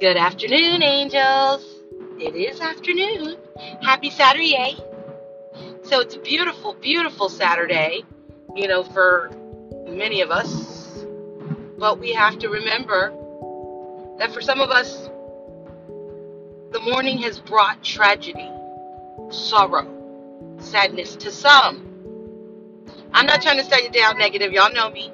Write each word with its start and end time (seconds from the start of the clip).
Good 0.00 0.16
afternoon, 0.16 0.82
angels. 0.82 1.64
It 2.18 2.34
is 2.34 2.60
afternoon. 2.60 3.36
Happy 3.80 4.10
Saturday. 4.10 4.76
So 5.84 6.00
it's 6.00 6.16
a 6.16 6.18
beautiful, 6.18 6.74
beautiful 6.74 7.28
Saturday, 7.28 8.02
you 8.56 8.66
know, 8.66 8.82
for 8.82 9.30
many 9.86 10.20
of 10.20 10.32
us. 10.32 11.04
But 11.78 12.00
we 12.00 12.12
have 12.12 12.40
to 12.40 12.48
remember 12.48 13.12
that 14.18 14.34
for 14.34 14.40
some 14.40 14.60
of 14.60 14.70
us, 14.70 15.08
the 16.72 16.80
morning 16.80 17.18
has 17.18 17.38
brought 17.38 17.84
tragedy, 17.84 18.50
sorrow, 19.30 19.86
sadness 20.58 21.14
to 21.16 21.30
some. 21.30 21.86
I'm 23.12 23.26
not 23.26 23.42
trying 23.42 23.58
to 23.58 23.64
start 23.64 23.84
you 23.84 23.90
down 23.90 24.18
negative, 24.18 24.52
y'all 24.52 24.72
know 24.72 24.90
me. 24.90 25.12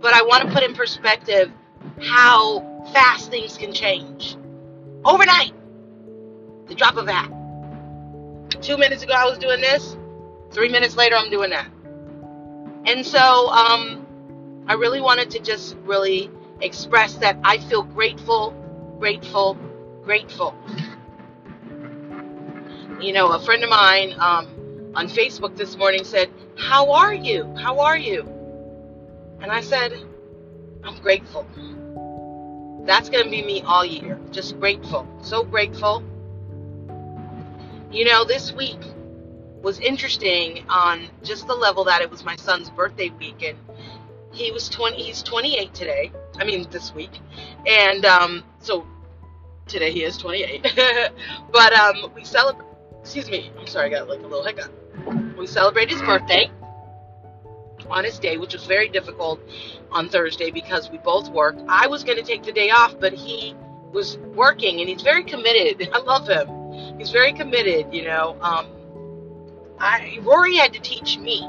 But 0.00 0.14
I 0.14 0.22
want 0.22 0.48
to 0.48 0.52
put 0.52 0.64
in 0.64 0.74
perspective 0.74 1.52
how 2.00 2.60
fast 2.92 3.30
things 3.30 3.56
can 3.56 3.72
change. 3.72 4.36
Overnight, 5.04 5.52
the 6.66 6.74
drop 6.74 6.96
of 6.96 7.08
a 7.08 7.12
hat. 7.12 7.32
Two 8.62 8.76
minutes 8.76 9.02
ago, 9.02 9.14
I 9.14 9.24
was 9.24 9.38
doing 9.38 9.60
this. 9.60 9.96
Three 10.52 10.68
minutes 10.68 10.96
later, 10.96 11.16
I'm 11.16 11.30
doing 11.30 11.50
that. 11.50 11.68
And 12.86 13.06
so, 13.06 13.48
um, 13.48 14.06
I 14.66 14.74
really 14.74 15.00
wanted 15.00 15.30
to 15.32 15.40
just 15.40 15.76
really 15.84 16.30
express 16.60 17.14
that 17.16 17.38
I 17.42 17.58
feel 17.58 17.82
grateful, 17.82 18.52
grateful, 18.98 19.54
grateful. 20.04 20.54
You 23.00 23.12
know, 23.12 23.32
a 23.32 23.40
friend 23.40 23.64
of 23.64 23.70
mine 23.70 24.12
um, 24.18 24.92
on 24.94 25.08
Facebook 25.08 25.56
this 25.56 25.76
morning 25.76 26.04
said, 26.04 26.30
How 26.56 26.92
are 26.92 27.14
you? 27.14 27.54
How 27.56 27.80
are 27.80 27.96
you? 27.96 28.28
And 29.40 29.50
I 29.50 29.62
said, 29.62 29.92
I'm 30.84 30.98
grateful. 31.00 31.46
That's 32.86 33.08
going 33.08 33.24
to 33.24 33.30
be 33.30 33.42
me 33.42 33.62
all 33.62 33.84
year. 33.84 34.18
Just 34.30 34.58
grateful. 34.58 35.06
So 35.22 35.44
grateful. 35.44 36.02
You 37.90 38.04
know, 38.04 38.24
this 38.24 38.52
week 38.52 38.78
was 39.62 39.78
interesting 39.80 40.64
on 40.68 41.08
just 41.22 41.46
the 41.46 41.54
level 41.54 41.84
that 41.84 42.00
it 42.00 42.10
was 42.10 42.24
my 42.24 42.36
son's 42.36 42.70
birthday 42.70 43.10
week 43.10 43.42
and 43.42 43.58
he 44.32 44.50
was 44.52 44.68
20 44.68 45.02
he's 45.02 45.22
28 45.22 45.74
today. 45.74 46.12
I 46.38 46.44
mean 46.44 46.66
this 46.70 46.94
week. 46.94 47.20
And 47.66 48.06
um 48.06 48.44
so 48.60 48.86
today 49.66 49.92
he 49.92 50.04
is 50.04 50.16
28. 50.16 50.62
but 51.52 51.72
um 51.74 52.12
we 52.14 52.24
celebrate 52.24 52.66
excuse 53.00 53.28
me. 53.28 53.50
I'm 53.58 53.66
sorry, 53.66 53.94
I 53.94 53.98
got 53.98 54.08
like 54.08 54.20
a 54.20 54.26
little 54.26 54.44
hiccup. 54.44 54.72
We 55.36 55.46
celebrate 55.46 55.90
his 55.90 56.00
birthday 56.02 56.50
on 57.88 58.04
his 58.04 58.18
day, 58.18 58.36
which 58.36 58.52
was 58.54 58.64
very 58.64 58.88
difficult 58.88 59.40
on 59.92 60.08
Thursday 60.08 60.50
because 60.50 60.90
we 60.90 60.98
both 60.98 61.30
worked. 61.30 61.62
I 61.68 61.86
was 61.86 62.04
going 62.04 62.18
to 62.18 62.24
take 62.24 62.42
the 62.42 62.52
day 62.52 62.70
off, 62.70 62.98
but 62.98 63.12
he 63.12 63.54
was 63.92 64.18
working 64.34 64.80
and 64.80 64.88
he's 64.88 65.02
very 65.02 65.24
committed. 65.24 65.88
I 65.94 65.98
love 65.98 66.28
him. 66.28 66.98
He's 66.98 67.10
very 67.10 67.32
committed, 67.32 67.92
you 67.92 68.04
know. 68.04 68.36
Um, 68.40 68.66
I, 69.78 70.18
Rory 70.22 70.56
had 70.56 70.72
to 70.74 70.80
teach 70.80 71.18
me 71.18 71.40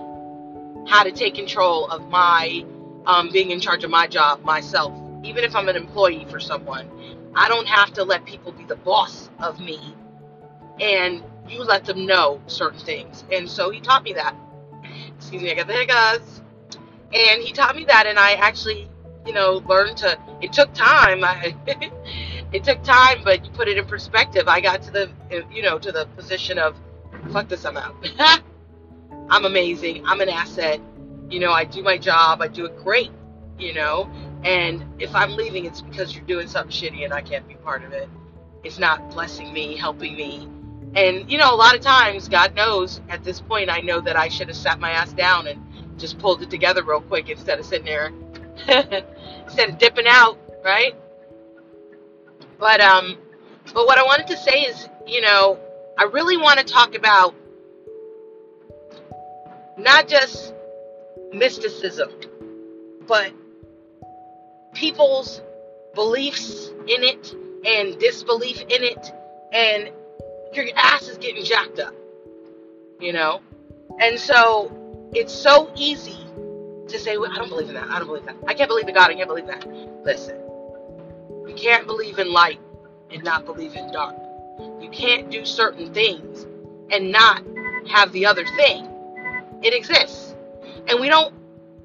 how 0.87 1.03
to 1.03 1.11
take 1.11 1.35
control 1.35 1.87
of 1.87 2.07
my 2.09 2.65
um, 3.05 3.31
being 3.31 3.51
in 3.51 3.59
charge 3.59 3.83
of 3.83 3.91
my 3.91 4.07
job 4.07 4.43
myself. 4.43 4.93
Even 5.23 5.43
if 5.43 5.55
I'm 5.55 5.69
an 5.69 5.75
employee 5.75 6.25
for 6.29 6.39
someone, 6.39 6.89
I 7.35 7.47
don't 7.47 7.67
have 7.67 7.93
to 7.93 8.03
let 8.03 8.25
people 8.25 8.51
be 8.51 8.63
the 8.63 8.75
boss 8.75 9.29
of 9.39 9.59
me. 9.59 9.95
And 10.79 11.23
you 11.47 11.63
let 11.63 11.85
them 11.85 12.05
know 12.05 12.41
certain 12.47 12.79
things. 12.79 13.23
And 13.31 13.47
so 13.47 13.69
he 13.69 13.79
taught 13.81 14.03
me 14.03 14.13
that 14.13 14.35
excuse 15.17 15.43
me, 15.43 15.51
I 15.51 15.55
got 15.55 15.67
the 15.67 15.73
hiccups. 15.73 16.40
And 17.13 17.41
he 17.41 17.51
taught 17.51 17.75
me 17.75 17.85
that, 17.85 18.07
and 18.07 18.17
I 18.17 18.33
actually, 18.33 18.89
you 19.25 19.33
know, 19.33 19.61
learned 19.67 19.97
to. 19.97 20.17
It 20.41 20.53
took 20.53 20.73
time. 20.73 21.23
I, 21.23 21.55
it 22.51 22.63
took 22.63 22.83
time, 22.83 23.21
but 23.23 23.45
you 23.45 23.51
put 23.51 23.67
it 23.67 23.77
in 23.77 23.85
perspective. 23.85 24.47
I 24.47 24.61
got 24.61 24.81
to 24.83 24.91
the, 24.91 25.11
you 25.51 25.61
know, 25.61 25.77
to 25.79 25.91
the 25.91 26.05
position 26.15 26.57
of, 26.57 26.75
fuck 27.31 27.47
this, 27.47 27.65
I'm 27.65 27.77
out. 27.77 27.95
I'm 29.29 29.45
amazing. 29.45 30.05
I'm 30.05 30.21
an 30.21 30.29
asset. 30.29 30.79
You 31.29 31.39
know, 31.39 31.51
I 31.51 31.65
do 31.65 31.81
my 31.81 31.97
job. 31.97 32.41
I 32.41 32.47
do 32.47 32.65
it 32.65 32.77
great. 32.77 33.11
You 33.57 33.73
know, 33.73 34.09
and 34.43 34.83
if 34.97 35.13
I'm 35.13 35.35
leaving, 35.35 35.65
it's 35.65 35.81
because 35.81 36.15
you're 36.15 36.25
doing 36.25 36.47
something 36.47 36.71
shitty, 36.71 37.03
and 37.03 37.13
I 37.13 37.21
can't 37.21 37.47
be 37.47 37.55
part 37.55 37.83
of 37.83 37.91
it. 37.91 38.09
It's 38.63 38.79
not 38.79 39.11
blessing 39.11 39.53
me, 39.53 39.75
helping 39.75 40.15
me, 40.15 40.49
and, 40.93 41.31
you 41.31 41.37
know, 41.37 41.53
a 41.53 41.55
lot 41.55 41.75
of 41.75 41.81
times, 41.81 42.27
God 42.27 42.53
knows, 42.55 42.99
at 43.07 43.23
this 43.23 43.39
point, 43.39 43.69
I 43.69 43.79
know 43.79 44.01
that 44.01 44.17
I 44.17 44.27
should 44.27 44.49
have 44.49 44.57
sat 44.57 44.79
my 44.79 44.91
ass 44.91 45.13
down 45.13 45.47
and 45.47 45.63
just 46.01 46.17
pulled 46.17 46.41
it 46.41 46.49
together 46.49 46.83
real 46.83 47.01
quick 47.01 47.29
instead 47.29 47.59
of 47.59 47.65
sitting 47.65 47.85
there, 47.85 48.11
instead 49.45 49.69
of 49.69 49.77
dipping 49.77 50.07
out, 50.07 50.37
right? 50.65 50.95
But, 52.59 52.81
um, 52.81 53.17
but 53.73 53.85
what 53.85 53.97
I 53.97 54.03
wanted 54.03 54.27
to 54.27 54.37
say 54.37 54.61
is, 54.61 54.89
you 55.07 55.21
know, 55.21 55.59
I 55.97 56.03
really 56.03 56.37
want 56.37 56.59
to 56.59 56.65
talk 56.65 56.95
about 56.95 57.35
not 59.77 60.07
just 60.07 60.53
mysticism, 61.31 62.09
but 63.07 63.31
people's 64.73 65.41
beliefs 65.93 66.69
in 66.87 67.03
it 67.03 67.35
and 67.65 67.99
disbelief 67.99 68.61
in 68.61 68.83
it 68.83 69.11
and 69.53 69.91
your 70.53 70.65
ass 70.75 71.07
is 71.07 71.17
getting 71.17 71.43
jacked 71.43 71.79
up, 71.79 71.93
you 72.99 73.13
know? 73.13 73.41
And 73.99 74.19
so 74.19 74.80
it's 75.13 75.33
so 75.33 75.71
easy 75.75 76.17
to 76.87 76.99
say, 76.99 77.17
well, 77.17 77.31
I 77.31 77.37
don't 77.37 77.49
believe 77.49 77.69
in 77.69 77.75
that. 77.75 77.89
I 77.89 77.99
don't 77.99 78.07
believe 78.07 78.25
that. 78.25 78.35
I 78.47 78.53
can't 78.53 78.69
believe 78.69 78.87
in 78.87 78.93
God. 78.93 79.09
I 79.09 79.15
can't 79.15 79.27
believe 79.27 79.47
that. 79.47 79.65
Listen, 80.03 80.37
you 81.47 81.53
can't 81.55 81.85
believe 81.85 82.19
in 82.19 82.31
light 82.31 82.59
and 83.09 83.23
not 83.23 83.45
believe 83.45 83.75
in 83.75 83.91
dark. 83.91 84.15
You 84.79 84.89
can't 84.91 85.29
do 85.29 85.45
certain 85.45 85.93
things 85.93 86.45
and 86.91 87.11
not 87.11 87.43
have 87.87 88.11
the 88.11 88.25
other 88.25 88.45
thing. 88.55 88.87
It 89.61 89.73
exists. 89.73 90.35
And 90.87 90.99
we 90.99 91.09
don't, 91.09 91.33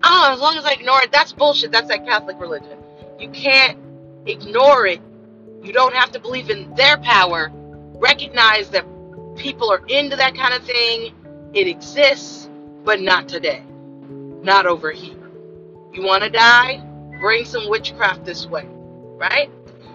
oh, 0.03 0.31
as 0.32 0.41
long 0.41 0.56
as 0.56 0.64
I 0.64 0.72
ignore 0.72 1.00
it, 1.03 1.12
that's 1.12 1.32
bullshit. 1.32 1.72
That's 1.72 1.88
that 1.88 2.04
Catholic 2.06 2.41
religion. 2.41 2.78
You 3.19 3.31
can't 3.31 3.78
ignore 4.26 4.87
it. 4.87 5.00
You 5.62 5.72
don't 5.72 5.94
have 5.94 6.12
to 6.12 6.20
believe 6.20 6.50
in 6.50 6.75
their 6.75 6.97
power 6.98 7.50
recognize 7.98 8.69
that 8.70 8.84
people 9.37 9.70
are 9.70 9.84
into 9.88 10.16
that 10.16 10.34
kind 10.34 10.54
of 10.54 10.62
thing. 10.64 11.12
It 11.54 11.66
exists, 11.66 12.48
but 12.87 13.01
not 13.01 13.29
today. 13.29 13.65
Not 14.43 14.65
over 14.65 14.93
here. 14.93 15.19
You 15.93 16.05
want 16.05 16.23
to 16.23 16.31
die? 16.31 16.81
Bring 17.21 17.45
some 17.45 17.69
witchcraft 17.69 18.25
this 18.25 18.47
way, 18.47 18.65
right? 19.19 19.51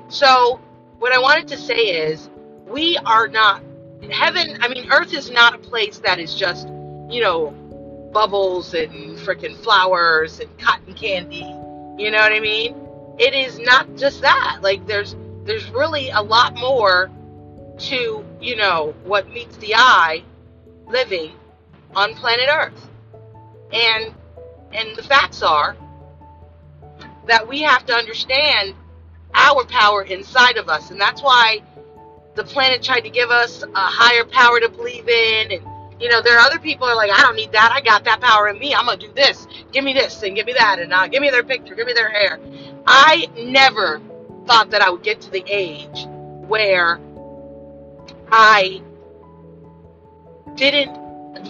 So, 0.09 0.59
what 0.99 1.13
I 1.13 1.19
wanted 1.19 1.47
to 1.47 1.57
say 1.57 2.09
is, 2.09 2.29
we 2.67 2.97
are 3.05 3.29
not, 3.29 3.63
heaven, 4.11 4.57
I 4.61 4.67
mean, 4.67 4.91
earth 4.91 5.13
is 5.13 5.31
not 5.31 5.55
a 5.55 5.57
place 5.57 5.99
that 5.99 6.19
is 6.19 6.35
just, 6.35 6.67
you 7.09 7.21
know, 7.21 7.51
bubbles 8.13 8.73
and 8.73 8.91
freaking 9.19 9.55
flowers 9.55 10.41
and 10.41 10.49
cotton 10.59 10.93
candy. 10.93 11.45
You 11.97 12.11
know 12.11 12.19
what 12.19 12.33
I 12.33 12.41
mean? 12.41 12.75
It 13.17 13.33
is 13.33 13.57
not 13.57 13.95
just 13.95 14.21
that. 14.21 14.59
Like, 14.61 14.85
there's, 14.85 15.15
there's 15.45 15.69
really 15.69 16.09
a 16.09 16.21
lot 16.21 16.57
more 16.57 17.09
to, 17.77 18.25
you 18.41 18.55
know, 18.57 18.93
what 19.05 19.29
meets 19.29 19.55
the 19.57 19.75
eye 19.75 20.23
living 20.87 21.31
on 21.95 22.13
planet 22.15 22.49
Earth. 22.51 22.89
And 23.71 24.13
and 24.73 24.95
the 24.95 25.03
facts 25.03 25.41
are 25.41 25.75
that 27.27 27.47
we 27.47 27.61
have 27.61 27.85
to 27.85 27.93
understand 27.93 28.73
our 29.33 29.65
power 29.65 30.03
inside 30.03 30.57
of 30.57 30.69
us. 30.69 30.91
And 30.91 30.99
that's 30.99 31.21
why 31.21 31.61
the 32.35 32.43
planet 32.43 32.81
tried 32.81 33.01
to 33.01 33.09
give 33.09 33.29
us 33.29 33.63
a 33.63 33.69
higher 33.75 34.25
power 34.25 34.59
to 34.59 34.69
believe 34.69 35.07
in 35.07 35.51
and 35.51 35.67
you 36.01 36.09
know, 36.09 36.19
there 36.19 36.35
are 36.35 36.41
other 36.41 36.57
people 36.57 36.87
are 36.87 36.95
like, 36.95 37.11
I 37.11 37.21
don't 37.21 37.35
need 37.35 37.51
that. 37.51 37.71
I 37.71 37.79
got 37.79 38.03
that 38.05 38.21
power 38.21 38.47
in 38.47 38.57
me. 38.57 38.73
I'm 38.73 38.85
gonna 38.85 38.97
do 38.97 39.13
this. 39.13 39.45
Give 39.71 39.83
me 39.83 39.93
this 39.93 40.23
and 40.23 40.35
give 40.35 40.47
me 40.47 40.53
that 40.53 40.79
and 40.79 40.91
uh, 40.91 41.07
give 41.07 41.21
me 41.21 41.29
their 41.29 41.43
picture, 41.43 41.75
give 41.75 41.85
me 41.85 41.93
their 41.93 42.09
hair. 42.09 42.39
I 42.87 43.27
never 43.37 44.01
thought 44.47 44.71
that 44.71 44.81
I 44.81 44.89
would 44.89 45.03
get 45.03 45.21
to 45.21 45.29
the 45.29 45.43
age 45.47 46.07
where 46.47 46.99
I 48.31 48.81
didn't, 50.55 50.97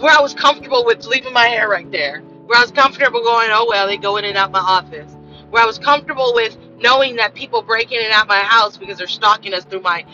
where 0.00 0.16
I 0.16 0.20
was 0.20 0.34
comfortable 0.34 0.84
with 0.84 1.04
leaving 1.06 1.32
my 1.32 1.46
hair 1.46 1.68
right 1.68 1.90
there, 1.90 2.20
where 2.46 2.58
I 2.58 2.62
was 2.62 2.70
comfortable 2.70 3.22
going, 3.22 3.50
oh 3.52 3.66
well, 3.68 3.86
they 3.86 3.96
go 3.96 4.16
in 4.16 4.24
and 4.24 4.36
out 4.36 4.50
my 4.50 4.60
office, 4.60 5.16
where 5.50 5.62
I 5.62 5.66
was 5.66 5.78
comfortable 5.78 6.32
with 6.34 6.56
knowing 6.78 7.16
that 7.16 7.34
people 7.34 7.62
break 7.62 7.92
in 7.92 8.02
and 8.02 8.12
out 8.12 8.28
my 8.28 8.40
house 8.40 8.76
because 8.76 8.98
they're 8.98 9.06
stalking 9.06 9.54
us 9.54 9.64
through 9.64 9.82
my 9.82 10.04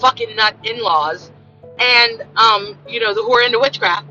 fucking 0.00 0.34
nut 0.36 0.56
in-laws, 0.64 1.30
and 1.78 2.22
um, 2.36 2.78
you 2.88 3.00
know, 3.00 3.14
who 3.14 3.32
are 3.32 3.42
into 3.42 3.58
witchcraft. 3.58 4.06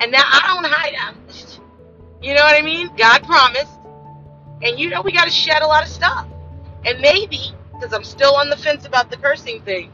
And 0.00 0.10
now 0.10 0.22
I 0.24 0.54
don't 0.54 0.70
hide 0.70 0.94
them. 0.94 1.20
You 2.20 2.34
know 2.34 2.42
what 2.42 2.58
I 2.58 2.62
mean? 2.62 2.90
God 2.96 3.22
promised. 3.22 3.78
And 4.62 4.78
you 4.78 4.88
know 4.88 5.02
we 5.02 5.12
got 5.12 5.26
to 5.26 5.30
shed 5.30 5.62
a 5.62 5.66
lot 5.66 5.82
of 5.82 5.88
stuff. 5.88 6.26
And 6.84 7.00
maybe, 7.00 7.52
because 7.72 7.92
I'm 7.92 8.04
still 8.04 8.34
on 8.34 8.50
the 8.50 8.56
fence 8.56 8.86
about 8.86 9.10
the 9.10 9.16
cursing 9.16 9.60
thing, 9.62 9.92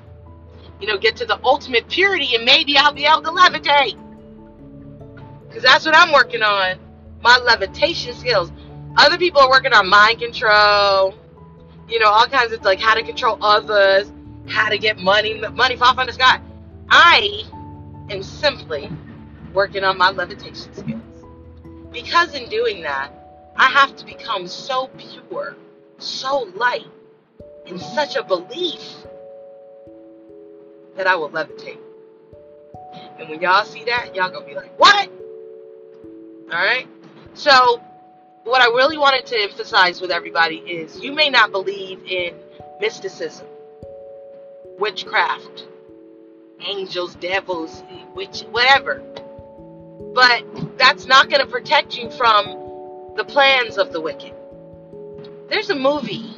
you 0.81 0.87
know, 0.87 0.99
get 0.99 1.17
to 1.17 1.27
the 1.27 1.39
ultimate 1.45 1.89
purity 1.89 2.35
and 2.35 2.45
maybe 2.45 2.77
I'll 2.77 2.93
be 2.93 3.07
able 3.07 3.23
to 3.23 3.31
levitate. 3.31 3.99
Because 5.47 5.63
that's 5.63 5.85
what 5.85 5.97
I'm 5.97 6.13
working 6.13 6.43
on. 6.43 6.79
My 7.23 7.39
levitation 7.39 8.15
skills. 8.15 8.51
Other 8.97 9.19
people 9.19 9.41
are 9.41 9.51
working 9.51 9.73
on 9.73 9.89
mind 9.89 10.21
control, 10.21 11.15
you 11.89 11.99
know, 11.99 12.09
all 12.09 12.27
kinds 12.27 12.53
of 12.53 12.63
like 12.65 12.81
how 12.81 12.95
to 12.95 13.03
control 13.03 13.39
others, 13.41 14.11
how 14.49 14.69
to 14.69 14.79
get 14.79 14.99
money, 14.99 15.39
money 15.39 15.77
fall 15.77 15.95
from 15.95 16.07
the 16.07 16.13
sky. 16.13 16.41
I 16.89 17.45
am 18.11 18.23
simply 18.23 18.91
working 19.53 19.85
on 19.85 19.99
my 19.99 20.11
levitation 20.11 20.73
skills. 20.75 21.03
Because 21.93 22.35
in 22.35 22.49
doing 22.49 22.83
that, 22.83 23.13
I 23.57 23.67
have 23.67 23.97
to 23.97 24.07
become 24.07 24.47
so 24.47 24.89
pure, 24.97 25.57
so 25.99 26.51
light, 26.55 26.87
in 27.67 27.79
such 27.79 28.17
a 28.17 28.23
belief 28.23 28.81
that 31.01 31.07
I 31.07 31.17
will 31.17 31.31
levitate. 31.31 31.79
And 33.19 33.31
when 33.31 33.41
y'all 33.41 33.65
see 33.65 33.85
that, 33.85 34.15
y'all 34.15 34.31
gonna 34.31 34.45
be 34.45 34.55
like, 34.55 34.79
what? 34.79 35.11
Alright? 36.53 36.89
So, 37.33 37.81
what 38.45 38.61
I 38.61 38.67
really 38.67 38.99
wanted 38.99 39.25
to 39.29 39.41
emphasize 39.41 40.03
with 40.03 40.11
everybody 40.11 40.57
is 40.57 41.01
you 41.01 41.13
may 41.15 41.31
not 41.31 41.53
believe 41.53 42.05
in 42.05 42.35
mysticism, 42.83 43.47
witchcraft, 44.79 45.69
angels, 46.61 47.15
devils, 47.15 47.83
witch, 48.15 48.43
whatever. 48.51 49.03
But 50.15 50.45
that's 50.77 51.07
not 51.07 51.31
going 51.31 51.41
to 51.41 51.51
protect 51.51 51.97
you 51.97 52.11
from 52.11 53.15
the 53.17 53.25
plans 53.25 53.79
of 53.79 53.91
the 53.95 54.03
wicked. 54.03 54.35
There's 55.49 55.71
a 55.71 55.75
movie, 55.75 56.35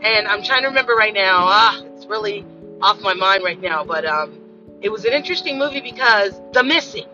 and 0.00 0.26
I'm 0.26 0.42
trying 0.42 0.62
to 0.62 0.68
remember 0.68 0.94
right 0.94 1.12
now. 1.12 1.40
Ah, 1.40 1.82
it's 1.94 2.06
really 2.06 2.46
off 2.82 3.00
my 3.00 3.14
mind 3.14 3.42
right 3.44 3.60
now, 3.60 3.84
but 3.84 4.04
um, 4.04 4.40
it 4.82 4.90
was 4.90 5.04
an 5.04 5.12
interesting 5.12 5.58
movie 5.58 5.80
because 5.80 6.40
The 6.52 6.62
Missing. 6.62 7.06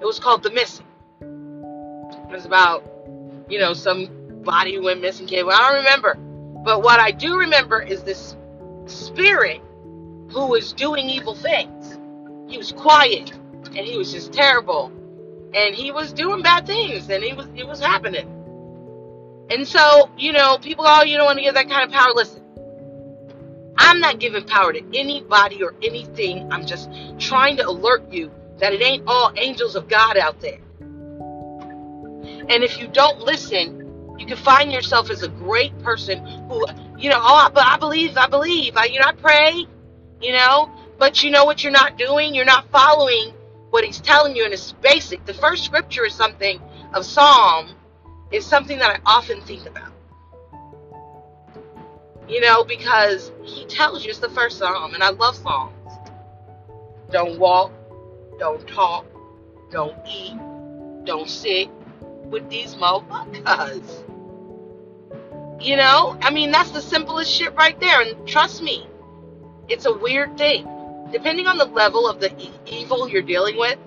It 0.00 0.04
was 0.04 0.18
called 0.18 0.42
The 0.42 0.50
Missing. 0.50 0.86
It 1.20 2.32
was 2.32 2.44
about, 2.44 2.84
you 3.48 3.58
know, 3.58 3.72
some 3.72 4.08
body 4.46 4.74
who 4.74 4.82
went 4.82 5.00
missing. 5.00 5.26
Came. 5.26 5.48
I 5.48 5.58
don't 5.58 5.76
remember, 5.76 6.14
but 6.64 6.82
what 6.82 7.00
I 7.00 7.10
do 7.10 7.36
remember 7.38 7.80
is 7.82 8.02
this 8.02 8.36
spirit 8.86 9.60
who 10.30 10.46
was 10.46 10.72
doing 10.72 11.08
evil 11.08 11.34
things. 11.34 11.98
He 12.48 12.58
was 12.58 12.72
quiet 12.72 13.32
and 13.66 13.78
he 13.86 13.96
was 13.96 14.12
just 14.12 14.32
terrible. 14.32 14.92
And 15.54 15.74
he 15.74 15.90
was 15.92 16.12
doing 16.12 16.42
bad 16.42 16.66
things 16.66 17.08
and 17.10 17.22
he 17.22 17.32
was 17.32 17.46
it 17.56 17.66
was 17.66 17.80
happening. 17.80 18.28
And 19.50 19.66
so, 19.66 20.10
you 20.16 20.32
know, 20.32 20.58
people 20.58 20.84
oh 20.86 21.02
you 21.02 21.16
don't 21.16 21.26
want 21.26 21.38
to 21.38 21.44
give 21.44 21.54
that 21.54 21.68
kind 21.68 21.84
of 21.84 21.90
power. 21.90 22.12
Listen. 22.14 22.42
I'm 23.78 24.00
not 24.00 24.20
giving 24.20 24.44
power 24.44 24.72
to 24.72 24.82
anybody 24.94 25.62
or 25.62 25.74
anything. 25.82 26.52
I'm 26.52 26.66
just 26.66 26.90
trying 27.18 27.56
to 27.58 27.68
alert 27.68 28.10
you 28.12 28.30
that 28.58 28.72
it 28.72 28.82
ain't 28.82 29.04
all 29.06 29.32
angels 29.36 29.76
of 29.76 29.88
God 29.88 30.16
out 30.16 30.40
there. 30.40 30.58
And 32.48 32.62
if 32.62 32.78
you 32.80 32.88
don't 32.88 33.20
listen, 33.20 34.16
you 34.18 34.26
can 34.26 34.36
find 34.36 34.72
yourself 34.72 35.10
as 35.10 35.22
a 35.22 35.28
great 35.28 35.78
person 35.80 36.24
who, 36.48 36.64
you 36.98 37.10
know, 37.10 37.18
oh, 37.20 37.50
but 37.52 37.66
I 37.66 37.76
believe, 37.76 38.16
I 38.16 38.28
believe, 38.28 38.76
I, 38.76 38.86
you 38.86 39.00
know, 39.00 39.06
I 39.06 39.12
pray, 39.12 39.66
you 40.20 40.32
know, 40.32 40.70
but 40.98 41.22
you 41.22 41.30
know 41.30 41.44
what 41.44 41.62
you're 41.62 41.72
not 41.72 41.98
doing? 41.98 42.34
You're 42.34 42.44
not 42.44 42.70
following 42.70 43.34
what 43.70 43.84
he's 43.84 44.00
telling 44.00 44.34
you, 44.34 44.44
and 44.44 44.54
it's 44.54 44.72
basic. 44.72 45.24
The 45.26 45.34
first 45.34 45.64
scripture 45.64 46.06
is 46.06 46.14
something 46.14 46.60
of 46.94 47.04
Psalm, 47.04 47.74
is 48.32 48.46
something 48.46 48.78
that 48.78 48.90
I 48.90 49.00
often 49.04 49.42
think 49.42 49.66
about. 49.66 49.92
You 52.28 52.40
know, 52.40 52.64
because 52.64 53.30
he 53.44 53.64
tells 53.66 54.04
you 54.04 54.10
it's 54.10 54.18
the 54.18 54.28
first 54.30 54.58
Psalm, 54.58 54.94
and 54.94 55.02
I 55.02 55.10
love 55.10 55.36
Psalms. 55.36 55.72
Don't 57.12 57.38
walk, 57.38 57.72
don't 58.38 58.66
talk, 58.66 59.06
don't 59.70 59.96
eat, 60.08 60.36
don't 61.04 61.28
sit 61.28 61.68
with 62.24 62.48
these 62.50 62.74
motherfuckers. 62.74 64.02
You 65.60 65.76
know, 65.76 66.18
I 66.20 66.30
mean, 66.30 66.50
that's 66.50 66.70
the 66.70 66.82
simplest 66.82 67.32
shit 67.32 67.54
right 67.54 67.78
there. 67.80 68.02
And 68.02 68.26
trust 68.28 68.62
me, 68.62 68.86
it's 69.68 69.86
a 69.86 69.92
weird 69.92 70.36
thing. 70.36 70.68
Depending 71.12 71.46
on 71.46 71.56
the 71.58 71.64
level 71.64 72.08
of 72.08 72.20
the 72.20 72.36
e- 72.40 72.50
evil 72.66 73.08
you're 73.08 73.22
dealing 73.22 73.56
with, 73.56 73.78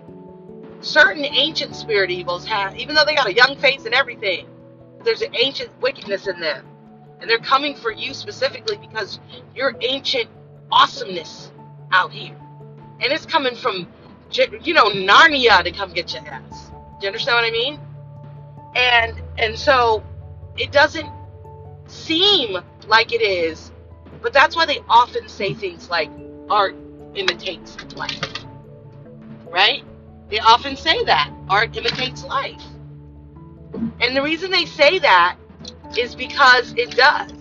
certain 0.80 1.26
ancient 1.26 1.76
spirit 1.76 2.10
evils 2.10 2.46
have, 2.46 2.78
even 2.78 2.96
though 2.96 3.04
they 3.06 3.16
got 3.16 3.28
a 3.28 3.34
young 3.34 3.58
face 3.58 3.86
and 3.86 3.94
everything, 3.94 4.48
there's 5.04 5.22
an 5.22 5.36
ancient 5.36 5.70
wickedness 5.82 6.28
in 6.28 6.40
them. 6.40 6.66
And 7.19 7.30
they're 7.30 7.39
coming 7.39 7.75
for 7.75 7.92
you 7.92 8.13
specifically 8.13 8.77
because 8.77 9.19
you're 9.56 9.75
ancient 9.81 10.30
awesomeness 10.71 11.51
out 11.92 12.12
here. 12.12 12.36
And 13.01 13.12
it's 13.12 13.25
coming 13.25 13.56
from, 13.56 13.88
you 14.31 14.74
know, 14.74 14.86
Narnia 14.86 15.63
to 15.63 15.71
come 15.71 15.94
get 15.94 16.13
your 16.13 16.25
ass. 16.27 16.69
Do 16.69 17.06
you 17.06 17.07
understand 17.07 17.36
what 17.36 17.45
I 17.45 17.51
mean? 17.51 17.80
And 18.75 19.21
and 19.38 19.57
so 19.57 20.04
it 20.57 20.71
doesn't 20.71 21.10
seem 21.88 22.57
like 22.88 23.13
it 23.13 23.21
is, 23.21 23.71
but 24.21 24.33
that's 24.33 24.56
why 24.56 24.66
they 24.66 24.80
often 24.89 25.27
say 25.27 25.54
things 25.54 25.89
like 25.89 26.10
art 26.50 26.75
imitates 27.16 27.77
life. 27.95 28.21
Right? 29.50 29.83
They 30.30 30.39
often 30.39 30.75
say 30.75 31.04
that 31.06 31.31
art 31.50 31.75
imitates 31.75 32.24
life. 32.24 32.62
And 34.01 34.16
the 34.16 34.21
reason 34.21 34.51
they 34.51 34.66
say 34.66 35.00
that 35.00 35.38
is 35.98 36.16
because 36.16 36.74
it 36.78 36.92
does, 36.92 37.32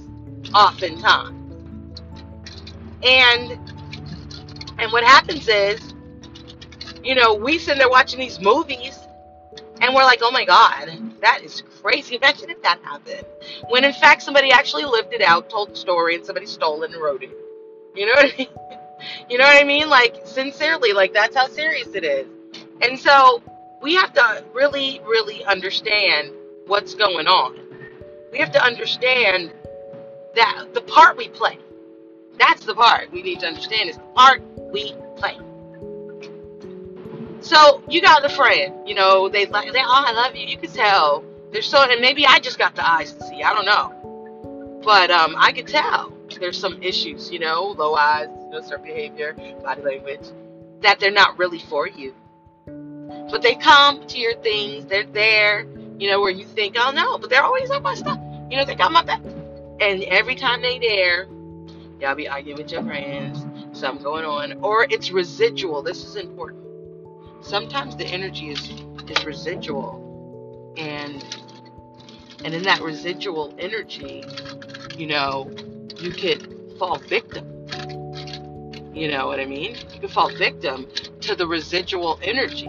oftentimes. 0.55 1.35
And 3.03 3.59
and 4.79 4.93
what 4.93 5.05
happens 5.05 5.49
is, 5.49 5.95
you 7.03 7.15
know, 7.15 7.35
we 7.35 7.59
sit 7.59 7.79
there 7.79 7.89
watching 7.91 8.21
these 8.21 8.41
movies 8.41 8.99
and 9.81 9.95
we're 9.95 10.05
like, 10.05 10.21
oh 10.23 10.31
my 10.31 10.45
God, 10.45 10.91
that 11.21 11.43
is 11.43 11.62
crazy. 11.83 12.17
Imagine 12.17 12.50
if 12.50 12.62
that 12.62 12.81
happened. 12.83 13.25
When 13.69 13.85
in 13.85 13.93
fact 13.93 14.23
somebody 14.23 14.50
actually 14.50 14.85
lived 14.85 15.12
it 15.12 15.23
out, 15.23 15.50
told 15.50 15.71
the 15.73 15.77
story, 15.77 16.17
and 16.17 16.25
somebody 16.25 16.47
stole 16.47 16.83
it 16.83 16.93
and 16.93 17.03
wrote 17.03 17.23
it. 17.23 17.31
You 17.95 18.06
know 18.06 18.12
what 18.12 18.33
I 18.33 18.37
mean? 18.37 18.49
You 19.31 19.39
know 19.39 19.45
what 19.45 19.61
I 19.61 19.65
mean? 19.65 19.89
Like, 19.89 20.23
sincerely, 20.25 20.93
like, 20.93 21.15
that's 21.15 21.37
how 21.37 21.47
serious 21.47 21.87
it 21.95 22.03
is. 22.03 22.27
And 22.83 22.99
so 22.99 23.41
we 23.81 23.95
have 23.95 24.12
to 24.15 24.45
really, 24.53 25.00
really 25.06 25.45
understand 25.45 26.33
what's 26.67 26.95
going 26.95 27.29
on. 27.29 27.68
We 28.30 28.38
have 28.38 28.52
to 28.52 28.62
understand 28.62 29.52
that 30.34 30.75
the 30.75 30.82
part 30.82 31.16
we 31.16 31.28
play. 31.28 31.58
That's 32.38 32.64
the 32.64 32.75
part 32.75 33.10
we 33.12 33.22
need 33.22 33.40
to 33.40 33.46
understand 33.46 33.90
is 33.90 33.96
the 33.96 34.02
part 34.14 34.42
we 34.72 34.94
play. 35.16 35.36
So 37.40 37.82
you 37.88 38.00
got 38.00 38.23
the 38.23 38.28
friend, 38.28 38.87
you 38.87 38.94
know, 38.94 39.28
they 39.28 39.47
like 39.47 39.73
they 39.73 39.80
oh 39.80 40.04
I 40.06 40.12
love 40.12 40.37
you. 40.37 40.47
You 40.47 40.58
can 40.58 40.70
tell. 40.70 41.25
They're 41.52 41.62
so 41.62 41.82
and 41.82 42.00
maybe 42.00 42.26
I 42.26 42.38
just 42.40 42.58
got 42.58 42.75
the 42.76 42.88
eyes 42.88 43.12
to 43.12 43.25
see. 43.25 43.42
I 43.42 43.54
don't 43.54 43.64
know. 43.64 44.80
But 44.85 45.11
um 45.11 45.35
I 45.38 45.52
could 45.52 45.66
tell 45.66 46.12
there's 46.38 46.58
some 46.58 46.82
issues, 46.82 47.30
you 47.30 47.38
know, 47.38 47.75
low 47.76 47.94
eyes, 47.94 48.28
you 48.44 48.50
know, 48.50 48.61
certain 48.61 48.85
behavior, 48.85 49.35
body 49.62 49.82
language, 49.82 50.28
that 50.82 51.00
they're 51.00 51.11
not 51.11 51.38
really 51.38 51.58
for 51.58 51.88
you. 51.88 52.14
But 53.30 53.42
they 53.42 53.54
come 53.54 54.06
to 54.06 54.18
your 54.18 54.35
things, 54.37 54.87
they're 54.87 55.04
there, 55.04 55.66
you 55.99 56.11
know, 56.11 56.21
where 56.21 56.31
you 56.31 56.45
think, 56.45 56.76
oh 56.78 56.90
no, 56.93 57.19
but 57.19 57.31
they're 57.31 57.43
always 57.43 57.71
on 57.71 57.83
my 57.83 57.95
stuff. 57.95 58.19
You 58.50 58.57
know, 58.59 58.64
they 58.64 58.75
got 58.75 58.93
my 58.93 59.02
back. 59.02 59.23
And 59.81 60.02
every 60.05 60.37
time 60.37 60.62
they 60.62 60.78
there, 60.78 61.26
y'all 62.00 62.14
be 62.14 62.28
arguing 62.28 62.59
with 62.59 62.73
your 62.73 62.83
friends, 62.85 63.45
something 63.78 64.02
going 64.05 64.25
on. 64.25 64.61
Or 64.62 64.87
it's 64.90 65.11
residual. 65.11 65.83
This 65.83 66.05
is 66.05 66.17
important 66.17 66.59
sometimes 67.40 67.97
the 67.97 68.07
energy 68.07 68.50
is 68.50 68.71
is 69.09 69.25
residual 69.25 70.75
and 70.76 71.25
and 72.45 72.55
in 72.55 72.62
that 72.62 72.81
residual 72.83 73.55
energy 73.59 74.25
you 74.97 75.07
know 75.07 75.50
you 75.99 76.11
could 76.11 76.55
fall 76.78 76.99
victim 76.99 77.47
you 78.95 79.11
know 79.11 79.26
what 79.26 79.40
i 79.40 79.47
mean 79.47 79.76
you 79.95 80.00
could 80.00 80.11
fall 80.11 80.31
victim 80.37 80.87
to 81.21 81.35
the 81.35 81.47
residual 81.47 82.19
energy 82.23 82.69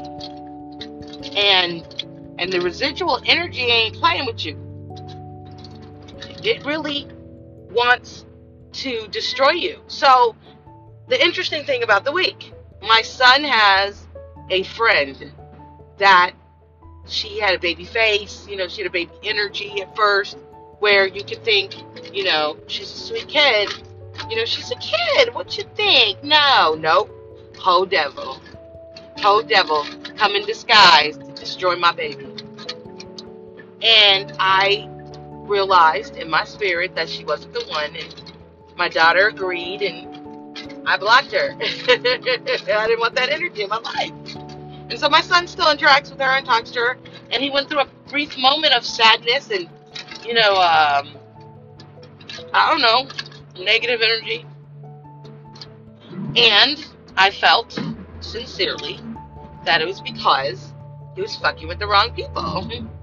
and 1.36 1.99
and 2.40 2.52
the 2.52 2.60
residual 2.62 3.22
energy 3.26 3.66
ain't 3.66 3.96
playing 3.96 4.26
with 4.26 4.44
you 4.44 4.58
it 6.44 6.66
really 6.66 7.08
wants 7.72 8.26
to 8.72 9.08
destroy 9.10 9.52
you 9.52 9.80
so 9.88 10.36
the 11.08 11.24
interesting 11.24 11.64
thing 11.66 11.84
about 11.84 12.04
the 12.04 12.12
week 12.12 12.54
my 12.82 13.02
son 13.02 13.44
has 13.44 14.08
a 14.50 14.64
friend 14.64 15.32
that 15.98 16.34
she 17.10 17.40
had 17.40 17.56
a 17.56 17.60
baby 17.60 17.86
face, 17.86 18.48
you 18.48 18.56
know, 18.56 18.68
she 18.68 18.82
had 18.82 18.88
a 18.88 18.94
baby 18.94 19.12
energy 19.24 19.82
at 19.82 19.96
first, 19.96 20.38
where 20.80 21.08
you 21.08 21.24
could 21.24 21.44
think, 21.44 21.76
you 22.14 22.24
know, 22.24 22.58
she's 22.68 22.92
a 22.92 22.98
sweet 22.98 23.28
kid. 23.28 23.70
You 24.30 24.36
know, 24.36 24.46
she's 24.46 24.72
a 24.72 24.76
kid. 24.76 25.34
What 25.34 25.58
you 25.58 25.64
think? 25.76 26.24
No, 26.24 26.76
nope. 26.78 27.10
Whole 27.58 27.86
devil. 27.86 28.40
Whole 29.18 29.42
devil 29.42 29.86
come 30.18 30.36
in 30.36 30.46
disguise 30.46 31.18
to 31.18 31.32
destroy 31.34 31.76
my 31.76 31.92
baby. 31.92 32.29
And 33.82 34.34
I 34.40 34.90
realized 35.48 36.18
in 36.18 36.30
my 36.30 36.44
spirit 36.44 36.96
that 36.96 37.10
she 37.10 37.26
wasn't 37.26 37.54
the 37.54 37.66
one 37.70 37.96
and 37.96 38.34
my 38.78 38.90
daughter 38.90 39.28
agreed 39.28 39.82
and 39.82 40.88
I 40.88 40.98
blocked 40.98 41.32
her. 41.32 41.56
I 41.62 41.68
didn't 41.98 43.00
want 43.00 43.16
that 43.16 43.30
energy 43.30 43.64
in 43.64 43.70
my 43.70 43.78
life. 43.78 44.36
And 44.90 45.00
so 45.00 45.08
my 45.08 45.22
son 45.22 45.48
still 45.48 45.68
interacts 45.68 46.10
with 46.10 46.20
her 46.20 46.38
and 46.38 46.46
talks 46.46 46.72
to 46.72 46.80
her. 46.80 46.98
And 47.32 47.44
he 47.44 47.50
went 47.50 47.70
through 47.70 47.82
a 47.82 47.88
brief 48.10 48.38
moment 48.38 48.74
of 48.74 48.84
sadness 48.84 49.52
and, 49.52 49.70
you 50.26 50.34
know, 50.34 50.54
um, 50.54 51.16
I 52.54 52.70
don't 52.70 52.82
know, 52.82 53.08
negative 53.64 54.02
energy. 54.02 54.46
And 56.36 56.86
I 57.16 57.32
felt 57.32 57.80
sincerely 58.20 59.00
that 59.66 59.82
it 59.82 59.88
was 59.88 60.02
because 60.02 60.74
he 61.16 61.22
was 61.22 61.36
fucking 61.36 61.68
with 61.68 61.80
the 61.80 61.88
wrong 61.88 62.12
people. 62.12 62.70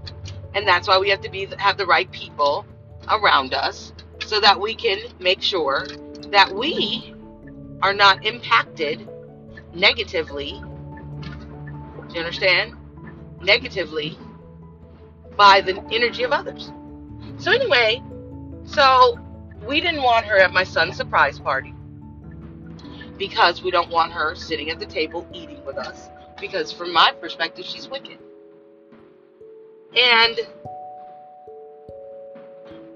And 0.57 0.67
that's 0.67 0.89
why 0.89 0.99
we 0.99 1.11
have 1.11 1.21
to 1.21 1.31
be 1.31 1.47
have 1.59 1.77
the 1.77 1.85
right 1.85 2.11
people 2.11 2.65
around 3.11 3.53
us 3.53 3.93
so 4.25 4.41
that 4.41 4.59
we 4.59 4.75
can 4.75 4.99
make 5.21 5.43
sure 5.43 5.87
that 6.31 6.51
we 6.51 7.15
are 7.83 7.93
not 7.93 8.25
impacted 8.25 9.07
negatively. 9.75 10.53
Do 12.09 12.15
you 12.15 12.21
understand? 12.21 12.75
Negatively 13.43 14.19
by 15.37 15.61
the 15.61 15.79
energy 15.93 16.23
of 16.23 16.33
others. 16.33 16.73
So 17.37 17.53
anyway, 17.53 18.03
so 18.65 19.19
we 19.69 19.83
didn't 19.83 20.03
want 20.03 20.25
her 20.25 20.39
at 20.39 20.55
my 20.55 20.65
son's 20.65 20.97
surprise 20.97 21.39
party 21.39 21.75
because 23.19 23.63
we 23.63 23.71
don't 23.71 23.91
want 23.91 24.11
her 24.13 24.35
sitting 24.35 24.71
at 24.71 24.81
the 24.81 24.87
table 24.87 25.29
eating 25.35 25.63
with 25.67 25.77
us 25.77 26.09
because 26.41 26.73
from 26.73 26.95
my 26.95 27.13
perspective 27.21 27.67
she's 27.67 27.91
wicked. 27.91 28.17
And 29.97 30.39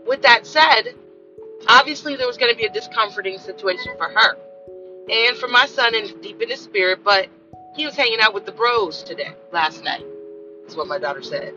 with 0.06 0.22
that 0.22 0.46
said, 0.46 0.94
obviously 1.68 2.16
there 2.16 2.26
was 2.26 2.36
going 2.36 2.52
to 2.52 2.56
be 2.56 2.66
a 2.66 2.72
discomforting 2.72 3.38
situation 3.38 3.94
for 3.96 4.08
her 4.08 4.36
and 5.10 5.36
for 5.36 5.48
my 5.48 5.66
son 5.66 5.94
and 5.94 6.20
deep 6.22 6.40
in 6.42 6.50
his 6.50 6.60
spirit, 6.60 7.00
but 7.02 7.28
he 7.74 7.86
was 7.86 7.96
hanging 7.96 8.20
out 8.20 8.34
with 8.34 8.44
the 8.44 8.52
bros 8.52 9.02
today, 9.02 9.32
last 9.52 9.82
night. 9.82 10.04
That's 10.62 10.76
what 10.76 10.86
my 10.86 10.98
daughter 10.98 11.22
said. 11.22 11.54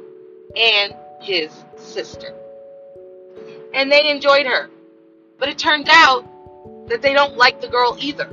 And 0.55 0.95
his 1.19 1.51
sister. 1.75 2.33
And 3.73 3.91
they 3.91 4.09
enjoyed 4.09 4.45
her. 4.45 4.69
But 5.39 5.49
it 5.49 5.57
turned 5.57 5.89
out 5.89 6.25
that 6.87 7.01
they 7.01 7.13
don't 7.13 7.37
like 7.37 7.61
the 7.61 7.67
girl 7.67 7.97
either. 7.99 8.29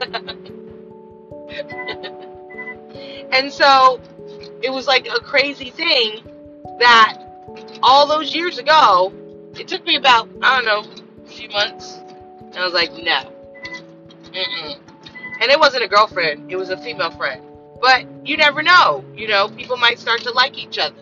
and 3.32 3.52
so 3.52 4.00
it 4.62 4.70
was 4.70 4.86
like 4.86 5.06
a 5.06 5.20
crazy 5.20 5.70
thing 5.70 6.22
that 6.78 7.18
all 7.82 8.06
those 8.06 8.34
years 8.34 8.58
ago, 8.58 9.12
it 9.58 9.68
took 9.68 9.84
me 9.86 9.96
about, 9.96 10.28
I 10.42 10.56
don't 10.56 10.64
know, 10.64 11.02
a 11.24 11.28
few 11.28 11.48
months. 11.50 11.98
And 12.40 12.56
I 12.56 12.64
was 12.64 12.74
like, 12.74 12.92
no. 12.92 13.32
Mm-mm. 14.32 14.78
And 15.40 15.50
it 15.50 15.58
wasn't 15.58 15.84
a 15.84 15.88
girlfriend, 15.88 16.50
it 16.50 16.56
was 16.56 16.70
a 16.70 16.76
female 16.76 17.10
friend. 17.12 17.42
But 17.80 18.06
you 18.26 18.36
never 18.36 18.62
know. 18.62 19.04
You 19.14 19.28
know, 19.28 19.48
people 19.48 19.76
might 19.76 19.98
start 19.98 20.22
to 20.22 20.32
like 20.32 20.58
each 20.58 20.78
other. 20.78 21.00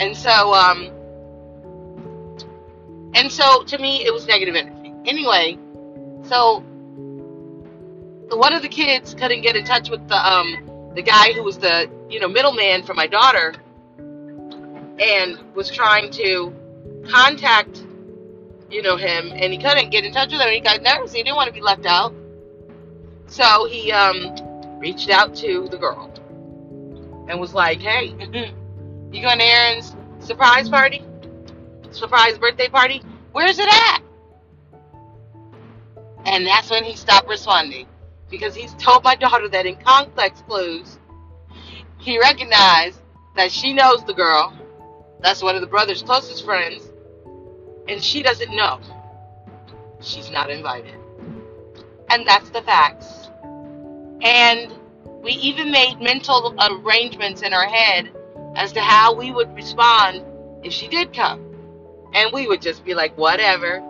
And 0.00 0.16
so, 0.16 0.54
um, 0.54 0.90
and 3.14 3.30
so 3.30 3.62
to 3.64 3.78
me, 3.78 4.04
it 4.06 4.12
was 4.12 4.26
negative 4.26 4.54
energy. 4.54 4.94
Anyway, 5.04 5.58
so 6.24 6.64
one 8.30 8.54
of 8.54 8.62
the 8.62 8.68
kids 8.68 9.14
couldn't 9.14 9.42
get 9.42 9.56
in 9.56 9.64
touch 9.64 9.90
with 9.90 10.06
the 10.08 10.16
um 10.16 10.71
the 10.94 11.02
guy 11.02 11.32
who 11.32 11.42
was 11.42 11.58
the 11.58 11.90
you 12.08 12.20
know 12.20 12.28
middleman 12.28 12.82
for 12.82 12.94
my 12.94 13.06
daughter, 13.06 13.54
and 13.98 15.38
was 15.54 15.70
trying 15.70 16.10
to 16.12 16.52
contact 17.08 17.84
you 18.70 18.82
know 18.82 18.96
him, 18.96 19.32
and 19.34 19.52
he 19.52 19.58
couldn't 19.58 19.90
get 19.90 20.04
in 20.04 20.12
touch 20.12 20.32
with 20.32 20.40
him. 20.40 20.48
He 20.48 20.60
got 20.60 20.82
nervous. 20.82 21.12
He 21.12 21.22
didn't 21.22 21.36
want 21.36 21.48
to 21.48 21.52
be 21.52 21.60
left 21.60 21.86
out, 21.86 22.14
so 23.26 23.66
he 23.66 23.92
um 23.92 24.78
reached 24.78 25.10
out 25.10 25.34
to 25.36 25.68
the 25.70 25.78
girl 25.78 26.10
and 27.28 27.40
was 27.40 27.54
like, 27.54 27.80
"Hey, 27.80 28.06
you 29.12 29.22
going 29.22 29.38
to 29.38 29.44
Aaron's 29.44 29.94
surprise 30.20 30.68
party? 30.68 31.02
Surprise 31.90 32.38
birthday 32.38 32.68
party? 32.68 33.02
Where's 33.32 33.58
it 33.58 33.68
at?" 33.68 34.02
And 36.24 36.46
that's 36.46 36.70
when 36.70 36.84
he 36.84 36.94
stopped 36.96 37.28
responding 37.28 37.86
because 38.32 38.54
he's 38.54 38.72
told 38.74 39.04
my 39.04 39.14
daughter 39.14 39.46
that 39.46 39.66
in 39.66 39.76
complex 39.76 40.42
clues, 40.48 40.98
he 41.98 42.18
recognized 42.18 42.98
that 43.36 43.52
she 43.52 43.72
knows 43.72 44.02
the 44.04 44.14
girl. 44.14 44.52
That's 45.20 45.42
one 45.42 45.54
of 45.54 45.60
the 45.60 45.68
brother's 45.68 46.02
closest 46.02 46.44
friends, 46.44 46.90
and 47.86 48.02
she 48.02 48.22
doesn't 48.22 48.56
know. 48.56 48.80
She's 50.00 50.30
not 50.30 50.50
invited. 50.50 50.94
And 52.10 52.26
that's 52.26 52.50
the 52.50 52.62
facts. 52.62 53.28
And 54.22 54.72
we 55.22 55.32
even 55.32 55.70
made 55.70 56.00
mental 56.00 56.56
arrangements 56.58 57.42
in 57.42 57.52
our 57.52 57.68
head 57.68 58.10
as 58.56 58.72
to 58.72 58.80
how 58.80 59.14
we 59.14 59.30
would 59.30 59.54
respond 59.54 60.24
if 60.64 60.72
she 60.72 60.88
did 60.88 61.12
come. 61.12 61.40
And 62.14 62.32
we 62.32 62.46
would 62.46 62.62
just 62.62 62.84
be 62.84 62.94
like, 62.94 63.16
whatever, 63.16 63.80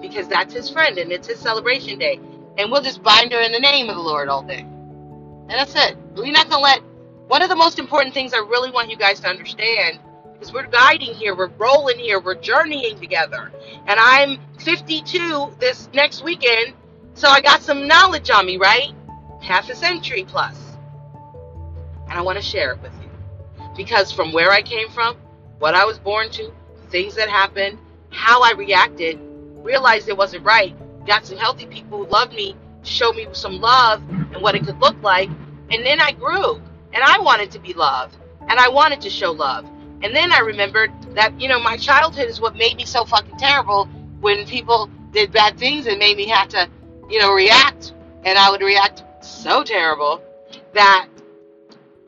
because 0.00 0.28
that's 0.28 0.54
his 0.54 0.70
friend 0.70 0.98
and 0.98 1.12
it's 1.12 1.26
his 1.28 1.38
celebration 1.38 1.98
day. 1.98 2.20
And 2.58 2.70
we'll 2.70 2.82
just 2.82 3.02
bind 3.02 3.32
her 3.32 3.40
in 3.40 3.52
the 3.52 3.60
name 3.60 3.88
of 3.88 3.94
the 3.94 4.02
Lord 4.02 4.28
all 4.28 4.42
day. 4.42 4.60
And 4.60 5.50
that's 5.50 5.74
it. 5.76 5.96
We're 6.16 6.32
not 6.32 6.50
going 6.50 6.58
to 6.58 6.64
let. 6.64 6.82
One 7.28 7.40
of 7.40 7.48
the 7.48 7.56
most 7.56 7.78
important 7.78 8.14
things 8.14 8.34
I 8.34 8.38
really 8.38 8.70
want 8.70 8.90
you 8.90 8.96
guys 8.96 9.20
to 9.20 9.28
understand 9.28 10.00
is 10.40 10.52
we're 10.52 10.66
guiding 10.66 11.14
here, 11.14 11.34
we're 11.34 11.50
rolling 11.58 11.98
here, 11.98 12.20
we're 12.20 12.34
journeying 12.34 12.98
together. 12.98 13.52
And 13.86 13.98
I'm 14.00 14.38
52 14.58 15.54
this 15.58 15.88
next 15.92 16.24
weekend, 16.24 16.74
so 17.14 17.28
I 17.28 17.40
got 17.40 17.62
some 17.62 17.86
knowledge 17.86 18.30
on 18.30 18.46
me, 18.46 18.56
right? 18.56 18.92
Half 19.40 19.68
a 19.68 19.76
century 19.76 20.24
plus. 20.24 20.76
And 22.08 22.18
I 22.18 22.22
want 22.22 22.38
to 22.38 22.42
share 22.42 22.72
it 22.72 22.82
with 22.82 22.92
you. 23.02 23.64
Because 23.76 24.10
from 24.10 24.32
where 24.32 24.50
I 24.50 24.62
came 24.62 24.88
from, 24.88 25.16
what 25.58 25.74
I 25.74 25.84
was 25.84 25.98
born 25.98 26.30
to, 26.30 26.52
things 26.90 27.14
that 27.16 27.28
happened, 27.28 27.78
how 28.10 28.42
I 28.42 28.52
reacted, 28.52 29.18
realized 29.56 30.08
it 30.08 30.16
wasn't 30.16 30.44
right, 30.44 30.74
got 31.06 31.26
some 31.26 31.38
healthy 31.38 31.66
people 31.66 32.04
who 32.04 32.10
loved 32.10 32.34
me, 32.34 32.56
showed 32.82 33.16
me 33.16 33.26
some 33.32 33.60
love 33.60 34.02
and 34.08 34.42
what 34.42 34.54
it 34.54 34.64
could 34.64 34.78
look 34.80 35.00
like, 35.02 35.28
and 35.70 35.84
then 35.84 36.00
I 36.00 36.12
grew 36.12 36.56
and 36.92 37.02
I 37.04 37.18
wanted 37.20 37.50
to 37.52 37.58
be 37.58 37.74
loved 37.74 38.16
and 38.48 38.58
I 38.58 38.68
wanted 38.68 39.00
to 39.02 39.10
show 39.10 39.32
love. 39.32 39.66
And 40.02 40.14
then 40.14 40.32
I 40.32 40.38
remembered 40.40 40.92
that, 41.14 41.38
you 41.40 41.48
know, 41.48 41.58
my 41.60 41.76
childhood 41.76 42.28
is 42.28 42.40
what 42.40 42.56
made 42.56 42.76
me 42.76 42.84
so 42.84 43.04
fucking 43.04 43.36
terrible 43.36 43.86
when 44.20 44.46
people 44.46 44.88
did 45.12 45.32
bad 45.32 45.58
things 45.58 45.86
and 45.86 45.98
made 45.98 46.16
me 46.16 46.28
have 46.28 46.48
to, 46.48 46.68
you 47.10 47.18
know, 47.18 47.32
react. 47.32 47.94
And 48.24 48.38
I 48.38 48.50
would 48.50 48.60
react 48.60 49.02
so 49.24 49.64
terrible 49.64 50.22
that, 50.74 51.08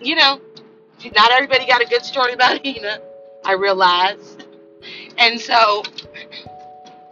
you 0.00 0.14
know, 0.14 0.40
not 1.16 1.32
everybody 1.32 1.66
got 1.66 1.82
a 1.82 1.86
good 1.86 2.04
story 2.04 2.32
about 2.32 2.60
Hina, 2.64 3.00
I 3.44 3.52
realized. 3.54 4.44
And 5.18 5.40
so 5.40 5.82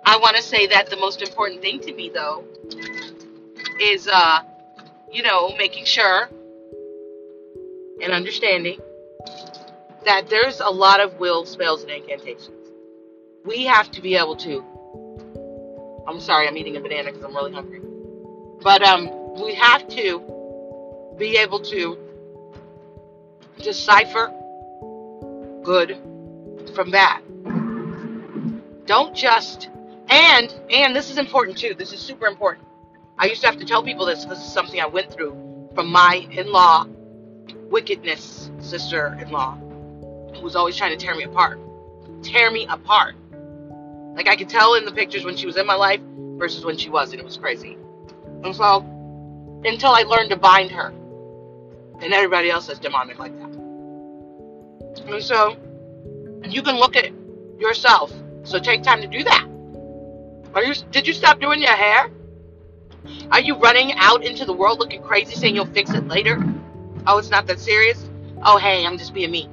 I 0.09 0.17
want 0.17 0.37
to 0.37 0.43
say 0.43 0.67
that 0.69 0.89
the 0.89 0.97
most 0.97 1.21
important 1.21 1.61
thing 1.61 1.81
to 1.81 1.93
me, 1.93 2.09
though, 2.09 2.43
is, 3.79 4.09
uh, 4.09 4.39
you 5.13 5.23
know, 5.23 5.55
making 5.59 5.85
sure 5.85 6.31
and 8.03 8.11
understanding 8.11 8.81
that 10.07 10.31
there's 10.31 10.61
a 10.61 10.71
lot 10.71 11.01
of 11.01 11.21
will 11.21 11.45
spells 11.45 11.83
and 11.83 11.91
incantations. 11.91 12.71
We 13.45 13.67
have 13.67 13.91
to 13.91 14.01
be 14.01 14.17
able 14.17 14.37
to. 14.37 14.65
I'm 16.09 16.21
sorry, 16.21 16.49
I'm 16.49 16.57
eating 16.57 16.77
a 16.79 16.81
banana 16.81 17.13
because 17.13 17.25
I'm 17.25 17.37
really 17.37 17.53
hungry. 17.53 17.83
But 18.63 18.83
um, 18.83 19.35
we 19.35 19.53
have 19.57 19.87
to 19.89 21.15
be 21.19 21.37
able 21.37 21.61
to 21.61 21.99
decipher 23.59 24.33
good 25.63 25.99
from 26.75 26.91
bad. 26.91 27.21
Don't 28.87 29.15
just 29.15 29.69
and 30.11 30.55
and 30.71 30.95
this 30.95 31.11
is 31.11 31.19
important 31.19 31.59
too. 31.59 31.75
This 31.75 31.93
is 31.93 32.01
super 32.01 32.27
important. 32.27 32.67
I 33.19 33.27
used 33.27 33.41
to 33.43 33.47
have 33.47 33.59
to 33.59 33.65
tell 33.65 33.83
people 33.83 34.07
this. 34.07 34.25
This 34.25 34.39
is 34.39 34.53
something 34.53 34.81
I 34.81 34.87
went 34.87 35.13
through 35.13 35.37
from 35.75 35.91
my 35.91 36.27
in-law 36.31 36.87
wickedness 37.71 38.51
sister-in-law 38.61 39.57
who 40.35 40.41
was 40.41 40.57
always 40.57 40.77
trying 40.77 40.97
to 40.97 41.05
tear 41.05 41.15
me 41.15 41.25
apart. 41.25 41.59
Tear 42.23 42.51
me 42.51 42.67
apart. 42.69 43.17
Like 44.15 44.29
I 44.29 44.37
could 44.37 44.49
tell 44.49 44.75
in 44.75 44.85
the 44.85 44.93
pictures 44.93 45.25
when 45.25 45.37
she 45.37 45.47
was 45.47 45.57
in 45.57 45.67
my 45.67 45.75
life 45.75 46.01
versus 46.37 46.65
when 46.65 46.77
she 46.77 46.91
wasn't. 46.91 47.21
It 47.21 47.25
was 47.25 47.37
crazy. 47.37 47.77
And 48.45 48.55
so 48.55 48.81
until 49.65 49.91
I 49.91 50.03
learned 50.03 50.31
to 50.31 50.37
bind 50.37 50.71
her. 50.71 50.93
And 52.01 52.13
everybody 52.13 52.51
else 52.51 52.69
is 52.69 52.79
demonic 52.79 53.19
like 53.19 53.37
that. 53.39 53.51
And 55.07 55.23
so 55.23 55.57
you 56.45 56.63
can 56.63 56.77
look 56.77 56.97
at 56.97 57.11
yourself. 57.59 58.13
So 58.45 58.59
take 58.59 58.83
time 58.83 59.01
to 59.03 59.09
do 59.09 59.25
that. 59.25 59.47
Are 60.59 60.65
you 60.65 60.75
did 60.91 61.07
you 61.07 61.13
stop 61.13 61.39
doing 61.39 61.63
your 61.63 61.77
hair? 61.77 62.11
Are 63.31 63.41
you 63.41 63.55
running 63.59 63.93
out 63.93 64.25
into 64.25 64.45
the 64.45 64.53
world 64.53 64.81
looking 64.81 65.01
crazy 65.01 65.37
saying 65.37 65.55
you'll 65.55 65.67
fix 65.67 65.93
it 65.93 66.09
later? 66.09 66.43
Oh, 67.07 67.19
it's 67.19 67.31
not 67.31 67.47
that 67.47 67.61
serious? 67.61 68.11
Oh, 68.43 68.59
hey, 68.59 68.85
I'm 68.85 68.99
just 68.99 69.15
being 69.15 69.31
me. 69.31 69.49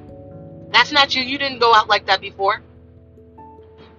That's 0.72 0.90
not 0.90 1.14
you. 1.14 1.22
You 1.22 1.38
didn't 1.38 1.60
go 1.60 1.72
out 1.72 1.86
like 1.86 2.06
that 2.06 2.20
before. 2.20 2.60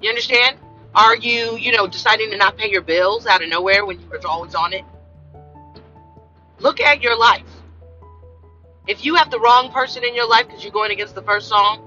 You 0.01 0.09
understand? 0.09 0.57
Are 0.93 1.15
you, 1.15 1.55
you 1.55 1.71
know, 1.71 1.87
deciding 1.87 2.29
to 2.31 2.35
not 2.35 2.57
pay 2.57 2.69
your 2.69 2.81
bills 2.81 3.25
out 3.25 3.41
of 3.41 3.47
nowhere 3.47 3.85
when 3.85 4.01
you 4.01 4.07
were 4.07 4.19
always 4.27 4.53
on 4.53 4.73
it? 4.73 4.83
Look 6.59 6.81
at 6.81 7.01
your 7.01 7.17
life. 7.17 7.47
If 8.85 9.05
you 9.05 9.15
have 9.15 9.31
the 9.31 9.39
wrong 9.39 9.71
person 9.71 10.03
in 10.03 10.13
your 10.13 10.27
life 10.27 10.47
because 10.47 10.61
you're 10.61 10.73
going 10.73 10.91
against 10.91 11.15
the 11.15 11.21
first 11.21 11.47
Psalm, 11.47 11.79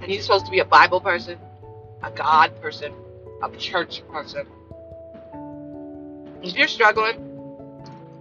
and 0.00 0.10
you're 0.10 0.22
supposed 0.22 0.46
to 0.46 0.50
be 0.50 0.60
a 0.60 0.64
Bible 0.64 1.02
person, 1.02 1.38
a 2.02 2.10
God 2.10 2.58
person, 2.62 2.94
a 3.42 3.50
church 3.56 4.02
person. 4.08 4.46
If 6.42 6.56
you're 6.56 6.68
struggling, 6.68 7.24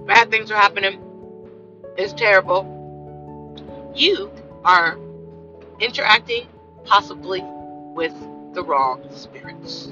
bad 0.05 0.29
things 0.29 0.51
are 0.51 0.55
happening, 0.57 0.99
it's 1.97 2.13
terrible, 2.13 2.65
you 3.95 4.31
are 4.63 4.97
interacting 5.79 6.47
possibly 6.85 7.41
with 7.43 8.13
the 8.53 8.63
wrong 8.63 9.03
spirits. 9.11 9.87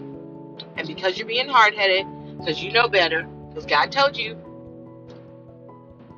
And 0.78 0.88
because 0.88 1.18
you're 1.18 1.28
being 1.28 1.48
hard 1.48 1.74
headed, 1.76 2.06
because 2.40 2.64
you 2.64 2.72
know 2.72 2.88
better, 2.88 3.24
because 3.50 3.66
God 3.66 3.92
told 3.92 4.18
you, 4.18 4.38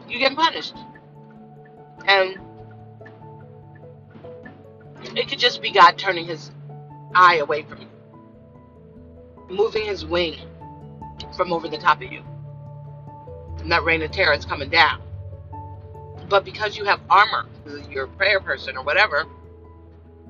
you 0.08 0.20
get 0.20 0.36
punished. 0.36 0.76
And 2.06 2.38
it 5.16 5.28
could 5.28 5.40
just 5.40 5.62
be 5.62 5.72
God 5.72 5.98
turning 5.98 6.26
his 6.26 6.52
eye 7.14 7.38
away 7.38 7.64
from 7.64 7.82
you, 7.82 7.88
moving 9.50 9.86
his 9.86 10.06
wing 10.06 10.40
from 11.36 11.52
over 11.52 11.68
the 11.68 11.78
top 11.78 12.02
of 12.02 12.12
you. 12.12 12.24
And 13.60 13.72
that 13.72 13.84
rain 13.84 14.02
of 14.02 14.12
terror 14.12 14.34
is 14.34 14.46
coming 14.46 14.70
down. 14.70 15.02
But 16.30 16.44
because 16.44 16.78
you 16.78 16.84
have 16.86 17.00
armor, 17.10 17.46
you're 17.90 18.06
a 18.06 18.10
prayer 18.10 18.40
person 18.40 18.78
or 18.78 18.84
whatever, 18.84 19.26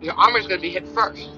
your 0.02 0.14
armor 0.14 0.40
is 0.40 0.48
going 0.48 0.60
to 0.60 0.62
be 0.62 0.72
hit 0.72 0.88
first. 0.90 1.30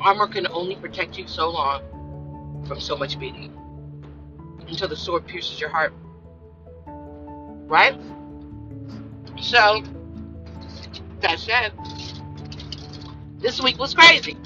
Armor 0.00 0.26
can 0.26 0.46
only 0.48 0.76
protect 0.76 1.18
you 1.18 1.26
so 1.26 1.50
long 1.50 2.64
from 2.66 2.80
so 2.80 2.96
much 2.96 3.18
beating 3.18 3.54
until 4.66 4.88
the 4.88 4.96
sword 4.96 5.26
pierces 5.26 5.60
your 5.60 5.68
heart. 5.68 5.92
Right? 7.66 7.98
So, 9.40 9.82
that 11.20 11.38
said, 11.38 11.72
this 13.38 13.60
week 13.62 13.78
was 13.78 13.94
crazy. 13.94 14.36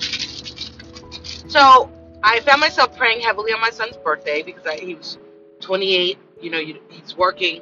So, 1.55 1.89
I 2.25 2.41
found 2.41 2.61
myself 2.61 2.97
praying 2.97 3.21
heavily 3.21 3.53
on 3.53 3.61
my 3.61 3.71
son's 3.71 3.97
birthday 3.97 4.43
because 4.43 4.67
I, 4.67 4.75
he 4.75 4.97
was 4.97 5.19
28. 5.61 6.19
You 6.43 6.51
know, 6.51 6.61
he's 6.89 7.17
working 7.17 7.61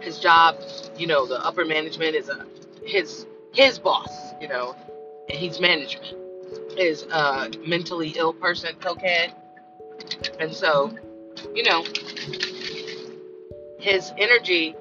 his 0.00 0.18
job. 0.18 0.56
You 0.98 1.06
know, 1.06 1.24
the 1.24 1.38
upper 1.46 1.64
management 1.64 2.16
is 2.16 2.28
a 2.28 2.44
his 2.84 3.26
his 3.54 3.78
boss. 3.78 4.10
You 4.40 4.48
know, 4.48 4.74
and 5.28 5.38
he's 5.38 5.60
management 5.60 6.16
is 6.76 7.04
a 7.04 7.48
mentally 7.64 8.08
ill 8.16 8.32
person, 8.32 8.74
cokehead, 8.80 9.32
and 10.40 10.52
so, 10.52 10.92
you 11.54 11.62
know, 11.62 11.84
his 13.78 14.10
energy 14.18 14.74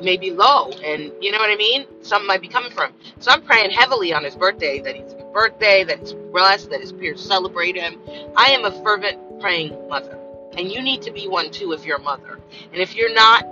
may 0.00 0.16
be 0.16 0.30
low, 0.30 0.70
and 0.70 1.12
you 1.20 1.32
know 1.32 1.38
what 1.38 1.50
I 1.50 1.56
mean. 1.56 1.86
Some 2.02 2.26
might 2.26 2.40
be 2.40 2.48
coming 2.48 2.70
from. 2.70 2.92
So 3.18 3.30
I'm 3.30 3.42
praying 3.42 3.70
heavily 3.70 4.12
on 4.12 4.24
his 4.24 4.36
birthday 4.36 4.80
that 4.80 4.94
he's 4.94 5.14
birthday, 5.32 5.84
that 5.84 6.32
blessed, 6.32 6.70
that 6.70 6.80
his 6.80 6.92
peers 6.92 7.22
celebrate 7.22 7.76
him. 7.76 8.00
I 8.36 8.52
am 8.52 8.64
a 8.64 8.70
fervent 8.82 9.40
praying 9.40 9.88
mother, 9.88 10.18
and 10.56 10.70
you 10.72 10.80
need 10.80 11.02
to 11.02 11.10
be 11.10 11.28
one 11.28 11.50
too 11.50 11.72
if 11.72 11.84
you're 11.84 11.98
a 11.98 12.02
mother. 12.02 12.40
And 12.72 12.80
if 12.80 12.94
you're 12.94 13.12
not 13.12 13.44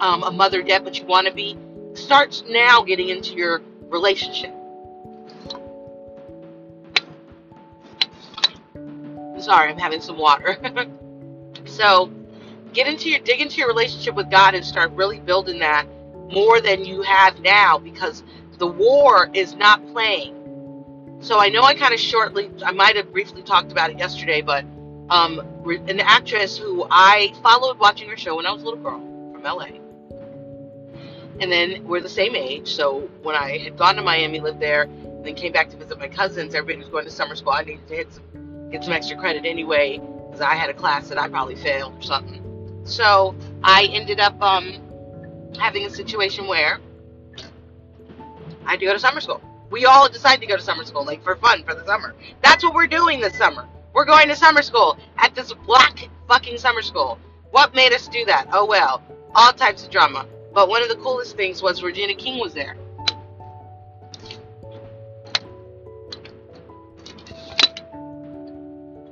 um, 0.00 0.22
a 0.22 0.30
mother 0.30 0.60
yet, 0.60 0.84
but 0.84 0.98
you 0.98 1.06
want 1.06 1.26
to 1.26 1.32
be, 1.32 1.56
start 1.94 2.42
now 2.48 2.82
getting 2.82 3.08
into 3.08 3.34
your 3.34 3.62
relationship. 3.88 4.52
I'm 8.74 9.40
sorry, 9.40 9.70
I'm 9.70 9.78
having 9.78 10.00
some 10.00 10.18
water. 10.18 10.58
so 11.64 12.10
get 12.74 12.86
into 12.86 13.08
your 13.08 13.20
dig 13.20 13.40
into 13.40 13.56
your 13.58 13.68
relationship 13.68 14.14
with 14.14 14.30
God 14.30 14.54
and 14.54 14.64
start 14.64 14.90
really 14.92 15.20
building 15.20 15.60
that 15.60 15.86
more 16.32 16.60
than 16.60 16.84
you 16.84 17.02
have 17.02 17.38
now 17.40 17.78
because 17.78 18.22
the 18.58 18.66
war 18.66 19.30
is 19.32 19.54
not 19.54 19.86
playing. 19.92 20.34
So 21.20 21.38
I 21.38 21.48
know 21.48 21.62
I 21.62 21.74
kind 21.74 21.94
of 21.94 22.00
shortly, 22.00 22.50
I 22.64 22.72
might 22.72 22.96
have 22.96 23.12
briefly 23.12 23.42
talked 23.42 23.72
about 23.72 23.90
it 23.90 23.98
yesterday, 23.98 24.42
but 24.42 24.64
um, 25.08 25.40
an 25.66 26.00
actress 26.00 26.56
who 26.56 26.86
I 26.90 27.32
followed 27.42 27.78
watching 27.78 28.08
her 28.08 28.16
show 28.16 28.36
when 28.36 28.46
I 28.46 28.52
was 28.52 28.62
a 28.62 28.64
little 28.64 28.80
girl 28.80 29.00
from 29.32 29.42
LA. 29.42 29.68
And 31.40 31.50
then 31.50 31.84
we're 31.86 32.00
the 32.00 32.08
same 32.08 32.36
age. 32.36 32.68
So 32.68 33.08
when 33.22 33.36
I 33.36 33.58
had 33.58 33.76
gone 33.76 33.96
to 33.96 34.02
Miami, 34.02 34.40
lived 34.40 34.60
there, 34.60 34.82
and 34.82 35.24
then 35.24 35.34
came 35.34 35.52
back 35.52 35.70
to 35.70 35.76
visit 35.76 35.98
my 35.98 36.08
cousins, 36.08 36.54
everybody 36.54 36.78
was 36.78 36.88
going 36.88 37.04
to 37.04 37.10
summer 37.10 37.34
school. 37.34 37.52
I 37.52 37.64
needed 37.64 37.88
to 37.88 37.94
hit 37.94 38.12
some 38.12 38.70
get 38.70 38.82
some 38.82 38.92
extra 38.92 39.16
credit 39.16 39.44
anyway 39.44 39.98
because 39.98 40.40
I 40.40 40.54
had 40.54 40.68
a 40.68 40.74
class 40.74 41.08
that 41.08 41.18
I 41.18 41.28
probably 41.28 41.54
failed 41.54 41.94
or 41.96 42.02
something. 42.02 42.42
So 42.84 43.34
I 43.62 43.88
ended 43.90 44.20
up 44.20 44.40
um, 44.42 44.74
having 45.58 45.86
a 45.86 45.90
situation 45.90 46.46
where 46.46 46.78
I 48.66 48.72
had 48.72 48.80
to 48.80 48.86
go 48.86 48.92
to 48.92 48.98
summer 48.98 49.20
school. 49.20 49.40
We 49.70 49.86
all 49.86 50.08
decided 50.08 50.40
to 50.42 50.46
go 50.46 50.56
to 50.56 50.62
summer 50.62 50.84
school, 50.84 51.04
like 51.04 51.24
for 51.24 51.36
fun, 51.36 51.64
for 51.64 51.74
the 51.74 51.84
summer. 51.86 52.14
That's 52.42 52.62
what 52.62 52.74
we're 52.74 52.86
doing 52.86 53.20
this 53.20 53.36
summer. 53.36 53.66
We're 53.94 54.04
going 54.04 54.28
to 54.28 54.36
summer 54.36 54.62
school 54.62 54.98
at 55.18 55.34
this 55.34 55.52
black 55.66 56.08
fucking 56.28 56.58
summer 56.58 56.82
school. 56.82 57.18
What 57.50 57.74
made 57.74 57.92
us 57.92 58.06
do 58.08 58.24
that? 58.26 58.48
Oh 58.52 58.66
well, 58.66 59.02
all 59.34 59.52
types 59.52 59.84
of 59.84 59.90
drama. 59.90 60.26
But 60.52 60.68
one 60.68 60.82
of 60.82 60.88
the 60.88 60.96
coolest 60.96 61.36
things 61.36 61.62
was 61.62 61.82
Regina 61.82 62.14
King 62.14 62.38
was 62.38 62.54
there. 62.54 62.76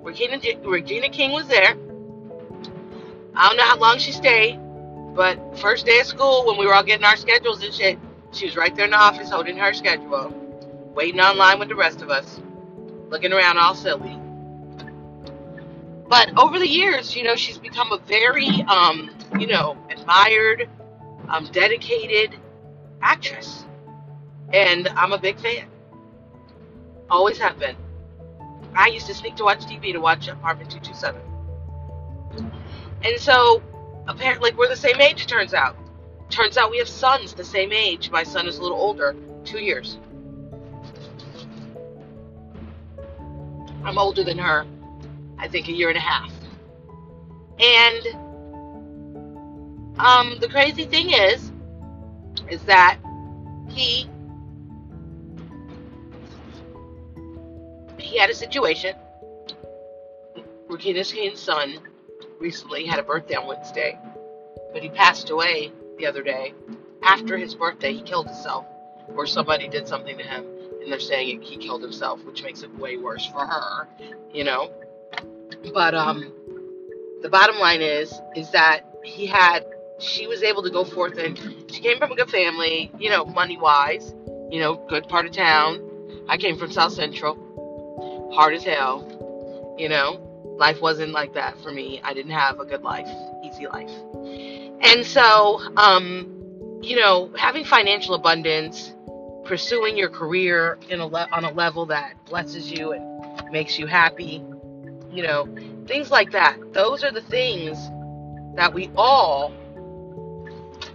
Regina, 0.02 0.38
Regina 0.62 1.08
King 1.08 1.32
was 1.32 1.46
there. 1.48 1.74
I 3.34 3.48
don't 3.48 3.56
know 3.56 3.64
how 3.64 3.78
long 3.78 3.98
she 3.98 4.12
stayed, 4.12 4.58
but 5.14 5.58
first 5.58 5.86
day 5.86 6.00
of 6.00 6.06
school, 6.06 6.46
when 6.46 6.58
we 6.58 6.66
were 6.66 6.74
all 6.74 6.82
getting 6.82 7.04
our 7.04 7.16
schedules 7.16 7.62
and 7.62 7.72
shit, 7.72 7.98
she 8.32 8.44
was 8.44 8.56
right 8.56 8.74
there 8.74 8.84
in 8.84 8.90
the 8.90 8.96
office 8.96 9.30
holding 9.30 9.56
her 9.56 9.72
schedule, 9.72 10.32
waiting 10.94 11.20
online 11.20 11.58
with 11.58 11.68
the 11.68 11.74
rest 11.74 12.02
of 12.02 12.10
us, 12.10 12.40
looking 13.08 13.32
around 13.32 13.58
all 13.58 13.74
silly. 13.74 14.18
But 16.08 16.38
over 16.38 16.58
the 16.58 16.68
years, 16.68 17.16
you 17.16 17.22
know, 17.22 17.36
she's 17.36 17.56
become 17.56 17.90
a 17.90 17.98
very, 17.98 18.48
um, 18.68 19.10
you 19.38 19.46
know, 19.46 19.78
admired, 19.88 20.68
um, 21.28 21.48
dedicated 21.52 22.38
actress. 23.00 23.64
And 24.52 24.88
I'm 24.88 25.12
a 25.12 25.18
big 25.18 25.40
fan. 25.40 25.68
Always 27.08 27.38
have 27.38 27.58
been. 27.58 27.76
I 28.74 28.88
used 28.88 29.06
to 29.06 29.14
sneak 29.14 29.36
to 29.36 29.44
watch 29.44 29.60
TV 29.60 29.92
to 29.92 29.98
watch 29.98 30.28
Apartment 30.28 30.70
227. 30.70 31.31
And 33.04 33.18
so, 33.18 33.62
apparently, 34.06 34.50
like, 34.50 34.58
we're 34.58 34.68
the 34.68 34.76
same 34.76 35.00
age, 35.00 35.22
it 35.22 35.28
turns 35.28 35.54
out. 35.54 35.76
Turns 36.30 36.56
out 36.56 36.70
we 36.70 36.78
have 36.78 36.88
sons 36.88 37.34
the 37.34 37.44
same 37.44 37.72
age. 37.72 38.10
My 38.10 38.22
son 38.22 38.46
is 38.46 38.58
a 38.58 38.62
little 38.62 38.78
older, 38.78 39.14
two 39.44 39.58
years. 39.58 39.98
I'm 43.84 43.98
older 43.98 44.22
than 44.22 44.38
her, 44.38 44.64
I 45.38 45.48
think 45.48 45.68
a 45.68 45.72
year 45.72 45.88
and 45.88 45.98
a 45.98 46.00
half. 46.00 46.32
And 47.58 48.06
um, 49.98 50.38
the 50.40 50.48
crazy 50.48 50.84
thing 50.84 51.10
is, 51.10 51.52
is 52.48 52.62
that 52.64 52.98
he 53.68 54.08
he 57.98 58.18
had 58.18 58.30
a 58.30 58.34
situation. 58.34 58.94
Regina 60.68 61.04
son 61.36 61.78
recently 62.42 62.84
had 62.84 62.98
a 62.98 63.02
birthday 63.02 63.36
on 63.36 63.46
Wednesday, 63.46 63.98
but 64.72 64.82
he 64.82 64.88
passed 64.90 65.30
away 65.30 65.72
the 65.98 66.06
other 66.06 66.22
day. 66.22 66.52
After 67.02 67.38
his 67.38 67.54
birthday, 67.54 67.92
he 67.92 68.02
killed 68.02 68.26
himself, 68.26 68.66
or 69.16 69.26
somebody 69.26 69.68
did 69.68 69.86
something 69.86 70.18
to 70.18 70.24
him, 70.24 70.44
and 70.82 70.90
they're 70.90 71.00
saying 71.00 71.40
he 71.42 71.56
killed 71.56 71.82
himself, 71.82 72.24
which 72.24 72.42
makes 72.42 72.62
it 72.62 72.74
way 72.76 72.96
worse 72.96 73.26
for 73.26 73.46
her, 73.46 73.88
you 74.32 74.44
know. 74.44 74.70
But 75.72 75.94
um, 75.94 76.32
the 77.22 77.28
bottom 77.28 77.58
line 77.58 77.80
is, 77.80 78.12
is 78.34 78.50
that 78.50 78.80
he 79.04 79.26
had, 79.26 79.64
she 79.98 80.26
was 80.26 80.42
able 80.42 80.62
to 80.64 80.70
go 80.70 80.84
forth, 80.84 81.18
and 81.18 81.38
she 81.70 81.80
came 81.80 81.98
from 81.98 82.10
a 82.10 82.16
good 82.16 82.30
family, 82.30 82.90
you 82.98 83.10
know, 83.10 83.24
money 83.24 83.56
wise, 83.56 84.14
you 84.50 84.60
know, 84.60 84.74
good 84.88 85.08
part 85.08 85.26
of 85.26 85.32
town. 85.32 85.80
I 86.28 86.36
came 86.36 86.58
from 86.58 86.72
South 86.72 86.92
Central 86.92 87.38
hard 88.34 88.54
as 88.54 88.64
hell. 88.64 89.08
You 89.78 89.88
know, 89.88 90.31
life 90.56 90.80
wasn't 90.80 91.12
like 91.12 91.34
that 91.34 91.60
for 91.62 91.72
me. 91.72 92.00
I 92.04 92.14
didn't 92.14 92.32
have 92.32 92.60
a 92.60 92.64
good 92.64 92.82
life, 92.82 93.08
easy 93.44 93.66
life. 93.66 93.90
And 94.80 95.04
so, 95.06 95.60
um, 95.76 96.80
you 96.82 96.96
know, 96.96 97.30
having 97.36 97.64
financial 97.64 98.14
abundance, 98.14 98.94
pursuing 99.44 99.96
your 99.96 100.08
career 100.08 100.78
in 100.88 101.00
a 101.00 101.06
le- 101.06 101.28
on 101.32 101.44
a 101.44 101.50
level 101.52 101.86
that 101.86 102.14
blesses 102.26 102.70
you 102.70 102.92
and 102.92 103.50
makes 103.50 103.78
you 103.78 103.86
happy, 103.86 104.44
you 105.10 105.22
know, 105.22 105.46
things 105.86 106.10
like 106.10 106.32
that. 106.32 106.56
Those 106.72 107.04
are 107.04 107.10
the 107.10 107.22
things 107.22 107.78
that 108.56 108.72
we 108.74 108.90
all 108.96 109.52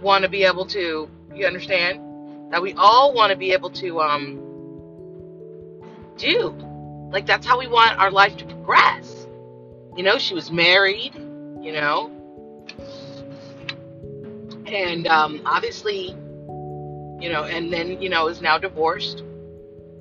want 0.02 0.22
to 0.22 0.28
be 0.28 0.44
able 0.44 0.66
to, 0.66 1.08
you 1.34 1.46
understand? 1.46 2.52
That 2.52 2.62
we 2.62 2.74
all 2.74 3.12
want 3.12 3.30
to 3.30 3.36
be 3.36 3.52
able 3.52 3.70
to 3.70 4.00
um, 4.00 4.44
do 6.16 6.54
like 7.10 7.26
that's 7.26 7.46
how 7.46 7.58
we 7.58 7.66
want 7.66 7.98
our 7.98 8.10
life 8.10 8.36
to 8.36 8.44
progress. 8.44 9.17
You 9.96 10.04
know, 10.04 10.18
she 10.18 10.34
was 10.34 10.50
married, 10.50 11.14
you 11.60 11.72
know. 11.72 12.10
And 14.66 15.06
um, 15.08 15.42
obviously, 15.46 16.16
you 17.20 17.30
know, 17.30 17.44
and 17.44 17.72
then, 17.72 18.00
you 18.02 18.08
know, 18.08 18.28
is 18.28 18.40
now 18.42 18.58
divorced. 18.58 19.24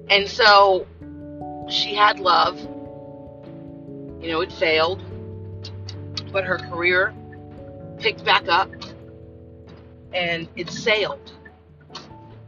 And 0.09 0.27
so 0.27 0.87
she 1.69 1.95
had 1.95 2.19
love 2.19 2.59
You 4.21 4.29
know, 4.29 4.41
it 4.41 4.51
failed, 4.51 5.03
but 6.31 6.45
her 6.45 6.57
career 6.57 7.13
picked 7.99 8.25
back 8.25 8.47
up 8.49 8.69
and 10.13 10.47
it 10.55 10.69
sailed. 10.71 11.31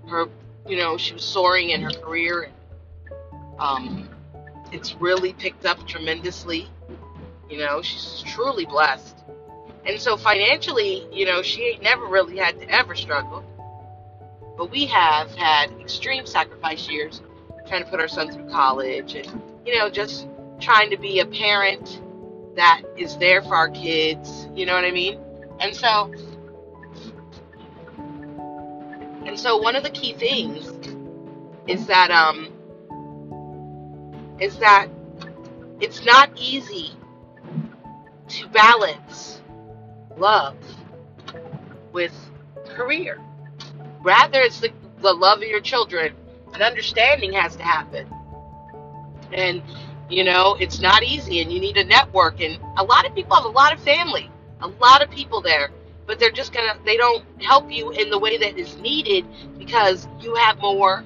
Her, 0.07 0.27
you 0.67 0.77
know, 0.77 0.97
she 0.97 1.13
was 1.13 1.23
soaring 1.23 1.71
in 1.71 1.81
her 1.81 1.91
career. 1.91 2.49
Um, 3.59 4.09
it's 4.71 4.95
really 4.95 5.33
picked 5.33 5.65
up 5.65 5.87
tremendously. 5.87 6.69
You 7.49 7.57
know, 7.57 7.81
she's 7.81 8.23
truly 8.27 8.65
blessed. 8.65 9.17
And 9.85 9.99
so 9.99 10.17
financially, 10.17 11.07
you 11.11 11.25
know, 11.25 11.41
she 11.41 11.63
ain't 11.63 11.81
never 11.81 12.05
really 12.05 12.37
had 12.37 12.59
to 12.59 12.69
ever 12.69 12.95
struggle. 12.95 13.43
But 14.57 14.69
we 14.71 14.85
have 14.85 15.33
had 15.35 15.71
extreme 15.79 16.25
sacrifice 16.25 16.87
years 16.87 17.21
trying 17.67 17.83
to 17.83 17.89
put 17.89 17.99
our 17.99 18.07
son 18.07 18.31
through 18.31 18.49
college 18.49 19.15
and, 19.15 19.41
you 19.65 19.77
know, 19.77 19.89
just 19.89 20.27
trying 20.59 20.89
to 20.91 20.97
be 20.97 21.21
a 21.21 21.25
parent 21.25 22.01
that 22.55 22.83
is 22.97 23.17
there 23.17 23.41
for 23.41 23.55
our 23.55 23.69
kids. 23.69 24.47
You 24.53 24.65
know 24.65 24.75
what 24.75 24.83
I 24.83 24.91
mean? 24.91 25.19
And 25.59 25.75
so, 25.75 26.13
and 29.25 29.39
so 29.39 29.57
one 29.57 29.75
of 29.75 29.83
the 29.83 29.89
key 29.89 30.13
things 30.13 30.71
is 31.67 31.87
that, 31.87 32.11
um, 32.11 32.49
is 34.39 34.57
that 34.57 34.87
it's 35.79 36.03
not 36.05 36.29
easy 36.35 36.91
to 38.29 38.47
balance 38.49 39.41
love 40.17 40.55
with 41.91 42.13
career. 42.67 43.19
Rather, 44.01 44.39
it's 44.41 44.59
the, 44.59 44.71
the 45.01 45.11
love 45.11 45.39
of 45.39 45.47
your 45.47 45.61
children. 45.61 46.13
An 46.53 46.61
understanding 46.61 47.33
has 47.33 47.55
to 47.55 47.63
happen. 47.63 48.07
And, 49.31 49.61
you 50.09 50.23
know, 50.23 50.55
it's 50.59 50.79
not 50.79 51.03
easy 51.03 51.41
and 51.41 51.51
you 51.51 51.59
need 51.59 51.77
a 51.77 51.83
network. 51.83 52.41
And 52.41 52.59
a 52.77 52.83
lot 52.83 53.07
of 53.07 53.13
people 53.15 53.35
have 53.35 53.45
a 53.45 53.49
lot 53.49 53.73
of 53.73 53.81
family, 53.81 54.29
a 54.61 54.67
lot 54.67 55.03
of 55.03 55.09
people 55.09 55.41
there. 55.41 55.69
But 56.05 56.19
they're 56.19 56.31
just 56.31 56.53
going 56.53 56.67
to, 56.71 56.79
they 56.85 56.97
don't 56.97 57.23
help 57.41 57.71
you 57.71 57.91
in 57.91 58.09
the 58.09 58.17
way 58.17 58.37
that 58.37 58.57
is 58.57 58.77
needed 58.77 59.25
because 59.57 60.07
you 60.19 60.33
have 60.35 60.57
more. 60.59 61.05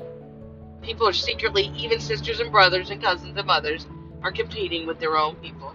People 0.81 1.07
are 1.07 1.13
secretly, 1.13 1.71
even 1.75 1.99
sisters 1.99 2.39
and 2.39 2.51
brothers 2.51 2.89
and 2.89 3.01
cousins 3.01 3.37
and 3.37 3.47
mothers, 3.47 3.85
are 4.21 4.31
competing 4.31 4.87
with 4.87 4.99
their 4.99 5.17
own 5.17 5.35
people. 5.35 5.73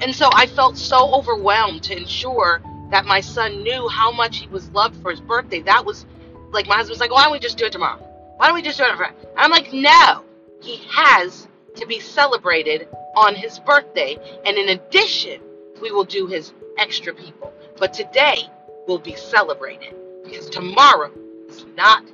And 0.00 0.14
so 0.14 0.28
I 0.32 0.46
felt 0.46 0.78
so 0.78 1.12
overwhelmed 1.12 1.82
to 1.84 1.96
ensure 1.96 2.62
that 2.90 3.04
my 3.04 3.20
son 3.20 3.62
knew 3.62 3.88
how 3.88 4.12
much 4.12 4.38
he 4.38 4.46
was 4.48 4.70
loved 4.70 5.00
for 5.02 5.10
his 5.10 5.20
birthday. 5.20 5.60
That 5.62 5.84
was 5.84 6.06
like 6.52 6.66
my 6.66 6.76
husband's 6.76 7.00
like, 7.00 7.12
why 7.12 7.24
don't 7.24 7.32
we 7.32 7.38
just 7.38 7.58
do 7.58 7.66
it 7.66 7.72
tomorrow? 7.72 7.98
Why 8.36 8.46
don't 8.46 8.54
we 8.54 8.62
just 8.62 8.78
do 8.78 8.84
it? 8.84 8.90
Tomorrow? 8.90 9.12
I'm 9.36 9.50
like, 9.50 9.72
no, 9.72 10.24
he 10.60 10.80
has 10.90 11.48
to 11.74 11.86
be 11.86 12.00
celebrated 12.00 12.88
on 13.16 13.34
his 13.34 13.58
birthday, 13.58 14.16
and 14.46 14.56
in 14.56 14.68
addition, 14.70 15.40
we 15.82 15.90
will 15.90 16.04
do 16.04 16.26
his 16.26 16.52
extra 16.78 17.12
people. 17.12 17.52
But 17.76 17.92
today 17.92 18.42
will 18.86 18.98
be 18.98 19.14
celebrated 19.16 19.94
because 20.24 20.48
tomorrow 20.48 21.10
is 21.48 21.66
not 21.76 22.04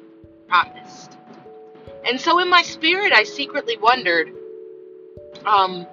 promised. 0.49 1.17
And 2.07 2.21
so, 2.21 2.39
in 2.41 2.51
my 2.51 2.63
spirit, 2.63 3.13
I 3.13 3.25
secretly 3.25 3.77
wondered. 3.79 4.33
Um, 5.47 5.87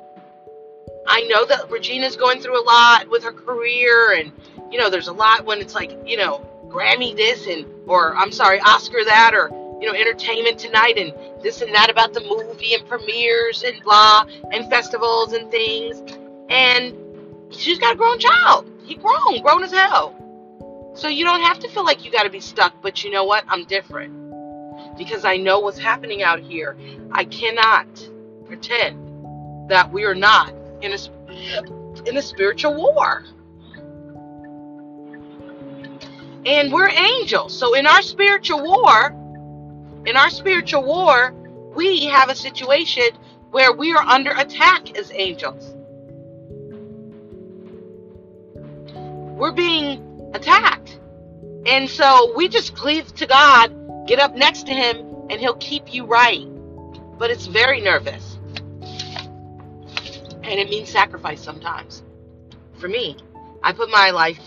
I 1.07 1.21
know 1.23 1.45
that 1.45 1.69
Regina's 1.69 2.15
going 2.15 2.41
through 2.41 2.61
a 2.61 2.65
lot 2.65 3.09
with 3.09 3.23
her 3.23 3.31
career, 3.31 4.13
and 4.13 4.31
you 4.71 4.79
know, 4.79 4.89
there's 4.89 5.07
a 5.07 5.13
lot 5.13 5.45
when 5.45 5.59
it's 5.59 5.75
like, 5.75 5.97
you 6.05 6.17
know, 6.17 6.47
Grammy 6.67 7.15
this 7.15 7.47
and 7.47 7.65
or 7.87 8.15
I'm 8.15 8.31
sorry, 8.31 8.59
Oscar 8.61 9.03
that 9.03 9.33
or 9.33 9.49
you 9.81 9.87
know, 9.87 9.93
entertainment 9.93 10.59
tonight 10.59 10.97
and 10.97 11.11
this 11.43 11.61
and 11.61 11.73
that 11.73 11.89
about 11.89 12.13
the 12.13 12.21
movie 12.21 12.75
and 12.75 12.87
premieres 12.87 13.63
and 13.63 13.81
blah 13.83 14.25
and 14.51 14.69
festivals 14.69 15.33
and 15.33 15.49
things. 15.49 16.03
And 16.49 16.95
she's 17.49 17.79
got 17.79 17.95
a 17.95 17.97
grown 17.97 18.19
child. 18.19 18.69
He 18.83 18.95
grown, 18.95 19.41
grown 19.41 19.63
as 19.63 19.71
hell. 19.71 20.15
So 20.93 21.07
you 21.07 21.25
don't 21.25 21.41
have 21.41 21.57
to 21.59 21.69
feel 21.69 21.83
like 21.83 22.05
you 22.05 22.11
got 22.11 22.23
to 22.23 22.29
be 22.29 22.39
stuck. 22.39 22.73
But 22.81 23.03
you 23.03 23.09
know 23.09 23.23
what? 23.23 23.43
I'm 23.47 23.65
different 23.65 24.97
because 24.97 25.25
I 25.25 25.37
know 25.37 25.59
what's 25.59 25.79
happening 25.79 26.21
out 26.21 26.39
here. 26.39 26.77
I 27.11 27.25
cannot 27.25 27.87
pretend 28.45 29.69
that 29.69 29.91
we 29.91 30.03
are 30.03 30.15
not 30.15 30.53
in 30.81 30.93
a 30.93 32.07
in 32.07 32.17
a 32.17 32.21
spiritual 32.21 32.75
war. 32.75 33.23
And 36.45 36.71
we're 36.73 36.89
angels. 36.89 37.57
So 37.57 37.75
in 37.75 37.85
our 37.85 38.01
spiritual 38.01 38.63
war, 38.63 39.15
in 40.05 40.17
our 40.17 40.29
spiritual 40.29 40.83
war, 40.83 41.33
we 41.75 42.05
have 42.05 42.29
a 42.29 42.35
situation 42.35 43.09
where 43.51 43.71
we 43.71 43.93
are 43.93 44.03
under 44.03 44.31
attack 44.31 44.97
as 44.97 45.11
angels. 45.13 45.75
We're 49.37 49.51
being 49.51 50.31
attacked. 50.33 50.99
And 51.65 51.89
so 51.89 52.33
we 52.35 52.47
just 52.47 52.75
cleave 52.75 53.13
to 53.15 53.27
God, 53.27 54.07
get 54.07 54.19
up 54.19 54.35
next 54.35 54.65
to 54.67 54.73
Him, 54.73 54.97
and 55.29 55.39
He'll 55.39 55.55
keep 55.55 55.93
you 55.93 56.05
right. 56.05 56.45
But 57.17 57.29
it's 57.29 57.45
very 57.45 57.81
nervous. 57.81 58.30
And 60.43 60.59
it 60.59 60.69
means 60.69 60.89
sacrifice 60.89 61.41
sometimes. 61.41 62.03
For 62.77 62.87
me, 62.87 63.17
I 63.63 63.73
put 63.73 63.89
my 63.89 64.11
life 64.11 64.39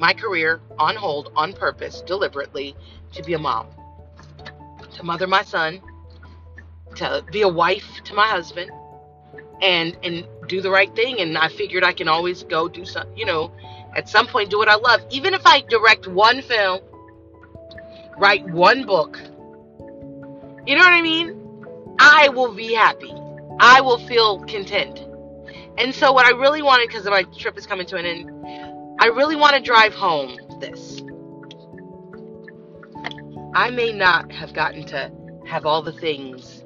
my 0.00 0.14
career 0.14 0.60
on 0.78 0.96
hold 0.96 1.30
on 1.36 1.52
purpose, 1.52 2.00
deliberately, 2.00 2.74
to 3.12 3.22
be 3.22 3.34
a 3.34 3.38
mom, 3.38 3.66
to 4.94 5.02
mother 5.02 5.26
my 5.26 5.42
son, 5.42 5.80
to 6.96 7.22
be 7.30 7.42
a 7.42 7.48
wife 7.48 8.02
to 8.04 8.14
my 8.14 8.26
husband, 8.26 8.70
and 9.60 9.96
and 10.02 10.26
do 10.48 10.62
the 10.62 10.70
right 10.70 10.94
thing. 10.96 11.20
And 11.20 11.36
I 11.36 11.48
figured 11.48 11.84
I 11.84 11.92
can 11.92 12.08
always 12.08 12.42
go 12.44 12.66
do 12.66 12.84
some, 12.86 13.06
you 13.14 13.26
know, 13.26 13.52
at 13.94 14.08
some 14.08 14.26
point 14.26 14.50
do 14.50 14.58
what 14.58 14.68
I 14.68 14.76
love, 14.76 15.02
even 15.10 15.34
if 15.34 15.42
I 15.44 15.60
direct 15.68 16.06
one 16.08 16.40
film, 16.42 16.80
write 18.16 18.48
one 18.48 18.86
book. 18.86 19.20
You 20.66 20.76
know 20.76 20.84
what 20.84 20.92
I 20.92 21.02
mean? 21.02 21.36
I 21.98 22.30
will 22.30 22.54
be 22.54 22.72
happy. 22.72 23.12
I 23.60 23.82
will 23.82 23.98
feel 23.98 24.40
content. 24.46 25.04
And 25.80 25.94
so, 25.94 26.12
what 26.12 26.26
I 26.26 26.30
really 26.32 26.60
wanted, 26.60 26.88
because 26.88 27.06
my 27.06 27.22
trip 27.38 27.56
is 27.56 27.66
coming 27.66 27.86
to 27.86 27.96
an 27.96 28.04
end, 28.04 28.30
I 29.00 29.06
really 29.06 29.34
want 29.34 29.56
to 29.56 29.62
drive 29.62 29.94
home 29.94 30.36
this. 30.60 31.00
I 33.54 33.70
may 33.70 33.90
not 33.90 34.30
have 34.30 34.52
gotten 34.52 34.84
to 34.88 35.10
have 35.46 35.64
all 35.64 35.80
the 35.80 35.92
things, 35.92 36.62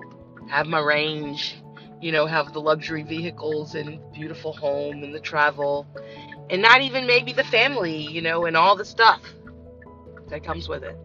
have 0.49 0.67
my 0.67 0.81
range, 0.81 1.57
you 2.01 2.11
know, 2.11 2.27
have 2.27 2.53
the 2.53 2.61
luxury 2.61 3.05
vehicles 3.05 3.77
and 3.77 4.01
beautiful 4.13 4.53
home 4.53 5.05
and 5.05 5.15
the 5.15 5.21
travel, 5.21 5.87
and 6.51 6.61
not 6.61 6.83
even 6.83 7.07
maybe 7.07 7.33
the 7.33 7.45
family, 7.45 7.97
you 7.97 8.21
know, 8.21 8.47
and 8.47 8.57
all 8.57 8.75
the 8.75 8.85
stuff 8.85 9.23
that 10.29 10.43
comes 10.43 10.69
with 10.69 10.83
it. 10.83 10.99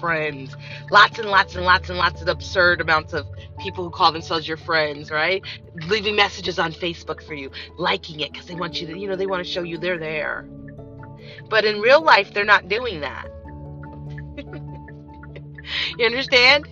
Friends, 0.00 0.56
lots 0.90 1.18
and 1.18 1.28
lots 1.28 1.54
and 1.54 1.64
lots 1.64 1.90
and 1.90 1.98
lots 1.98 2.22
of 2.22 2.28
absurd 2.28 2.80
amounts 2.80 3.12
of 3.12 3.26
people 3.58 3.84
who 3.84 3.90
call 3.90 4.12
themselves 4.12 4.48
your 4.48 4.56
friends, 4.56 5.10
right? 5.10 5.42
Leaving 5.88 6.16
messages 6.16 6.58
on 6.58 6.72
Facebook 6.72 7.22
for 7.22 7.34
you, 7.34 7.50
liking 7.78 8.20
it 8.20 8.32
because 8.32 8.46
they 8.46 8.54
want 8.54 8.80
you 8.80 8.86
to, 8.86 8.98
you 8.98 9.06
know, 9.06 9.16
they 9.16 9.26
want 9.26 9.44
to 9.44 9.50
show 9.50 9.62
you 9.62 9.76
they're 9.78 9.98
there. 9.98 10.48
But 11.48 11.64
in 11.64 11.80
real 11.80 12.02
life, 12.02 12.32
they're 12.32 12.44
not 12.44 12.68
doing 12.68 13.00
that. 13.00 13.26
you 15.98 16.06
understand? 16.06 16.66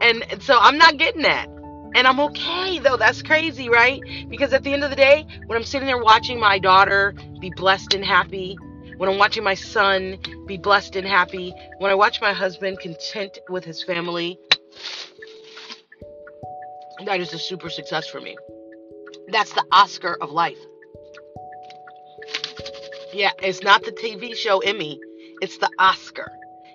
And 0.00 0.24
so 0.40 0.58
I'm 0.58 0.76
not 0.76 0.98
getting 0.98 1.22
that. 1.22 1.48
And 1.94 2.06
I'm 2.08 2.18
okay 2.20 2.80
though. 2.80 2.96
That's 2.96 3.22
crazy, 3.22 3.68
right? 3.68 4.00
Because 4.28 4.52
at 4.52 4.64
the 4.64 4.72
end 4.72 4.84
of 4.84 4.90
the 4.90 4.96
day, 4.96 5.26
when 5.46 5.56
I'm 5.56 5.64
sitting 5.64 5.86
there 5.86 6.02
watching 6.02 6.40
my 6.40 6.58
daughter 6.58 7.14
be 7.40 7.50
blessed 7.56 7.94
and 7.94 8.04
happy, 8.04 8.58
when 8.96 9.08
I'm 9.08 9.18
watching 9.18 9.44
my 9.44 9.54
son 9.54 10.18
be 10.46 10.56
blessed 10.56 10.96
and 10.96 11.06
happy, 11.06 11.52
when 11.78 11.90
I 11.90 11.94
watch 11.94 12.20
my 12.20 12.32
husband 12.32 12.78
content 12.80 13.38
with 13.48 13.64
his 13.64 13.82
family, 13.82 14.38
that 17.04 17.20
is 17.20 17.32
a 17.32 17.38
super 17.38 17.70
success 17.70 18.06
for 18.06 18.20
me. 18.20 18.36
That's 19.28 19.52
the 19.52 19.64
Oscar 19.72 20.16
of 20.20 20.30
life. 20.30 20.58
Yeah, 23.12 23.30
it's 23.42 23.62
not 23.62 23.84
the 23.84 23.92
TV 23.92 24.34
show 24.34 24.58
Emmy, 24.60 25.00
it's 25.40 25.58
the 25.58 25.70
Oscar. 25.78 26.30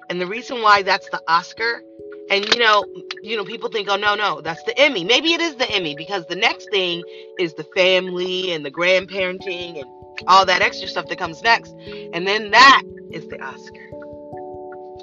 And 0.10 0.19
the 0.19 0.27
reason 0.27 0.62
why 0.62 0.82
that's 0.82 1.10
the 1.10 1.21
Oscar, 1.27 1.84
and 2.32 2.47
you 2.49 2.58
know, 2.60 2.84
you 3.21 3.38
know, 3.38 3.45
people 3.45 3.69
think, 3.69 3.89
oh 3.89 3.95
no, 3.95 4.15
no, 4.15 4.41
that's 4.41 4.63
the 4.63 4.77
Emmy. 4.79 5.03
Maybe 5.03 5.34
it 5.34 5.41
is 5.41 5.55
the 5.55 5.69
Emmy 5.69 5.95
because 5.95 6.25
the 6.27 6.36
next 6.36 6.69
thing 6.71 7.03
is 7.39 7.53
the 7.53 7.65
family 7.75 8.53
and 8.53 8.65
the 8.65 8.71
grandparenting 8.71 9.79
and 9.82 9.98
all 10.27 10.45
that 10.45 10.62
extra 10.62 10.88
stuff 10.88 11.08
that 11.08 11.17
comes 11.17 11.41
next. 11.41 11.73
And 12.13 12.27
then 12.27 12.51
that 12.51 12.84
is 13.12 13.27
the 13.27 13.41
Oscar. 13.41 13.89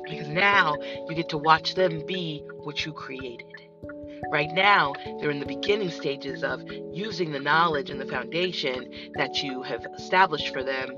Because 0.05 0.29
now 0.29 0.77
you 1.09 1.15
get 1.15 1.29
to 1.31 1.39
watch 1.39 1.75
them 1.75 2.05
be 2.07 2.45
what 2.63 2.85
you 2.85 2.93
created. 2.93 3.47
Right 4.31 4.51
now, 4.53 4.95
they're 5.21 5.31
in 5.31 5.41
the 5.41 5.47
beginning 5.47 5.91
stages 5.91 6.43
of 6.43 6.63
using 6.93 7.33
the 7.33 7.39
knowledge 7.39 7.91
and 7.91 8.01
the 8.01 8.07
foundation 8.07 8.91
that 9.15 9.43
you 9.43 9.63
have 9.63 9.87
established 9.97 10.53
for 10.53 10.65
them, 10.65 10.91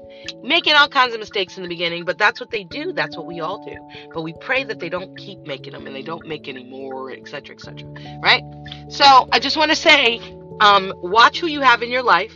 making 0.43 0.75
all 0.75 0.89
kinds 0.89 1.15
of 1.15 1.21
mistakes 1.21 1.57
in 1.57 1.63
the 1.63 1.69
beginning, 1.69 2.05
but 2.05 2.17
that's 2.17 2.41
what 2.41 2.51
they 2.51 2.65
do. 2.65 2.93
That's 2.93 3.17
what 3.17 3.27
we 3.27 3.41
all 3.41 3.65
do. 3.65 3.77
But 4.15 4.23
we 4.23 4.35
pray 4.41 4.65
that 4.65 4.79
they 4.79 4.89
don't 4.89 5.17
keep 5.17 5.41
making 5.41 5.73
them 5.73 5.87
and 5.87 5.95
they 5.95 6.03
don't 6.03 6.27
make 6.27 6.49
any 6.49 6.65
more, 6.65 7.11
etc., 7.11 7.55
etc. 7.55 7.89
Right? 8.23 8.43
So 8.89 9.29
I 9.33 9.39
just 9.41 9.57
want 9.57 9.71
to 9.71 9.77
say, 9.77 10.21
um, 10.61 10.93
watch 10.97 11.41
who 11.41 11.49
you 11.49 11.61
have 11.61 11.83
in 11.83 11.91
your 11.91 12.03
life, 12.03 12.35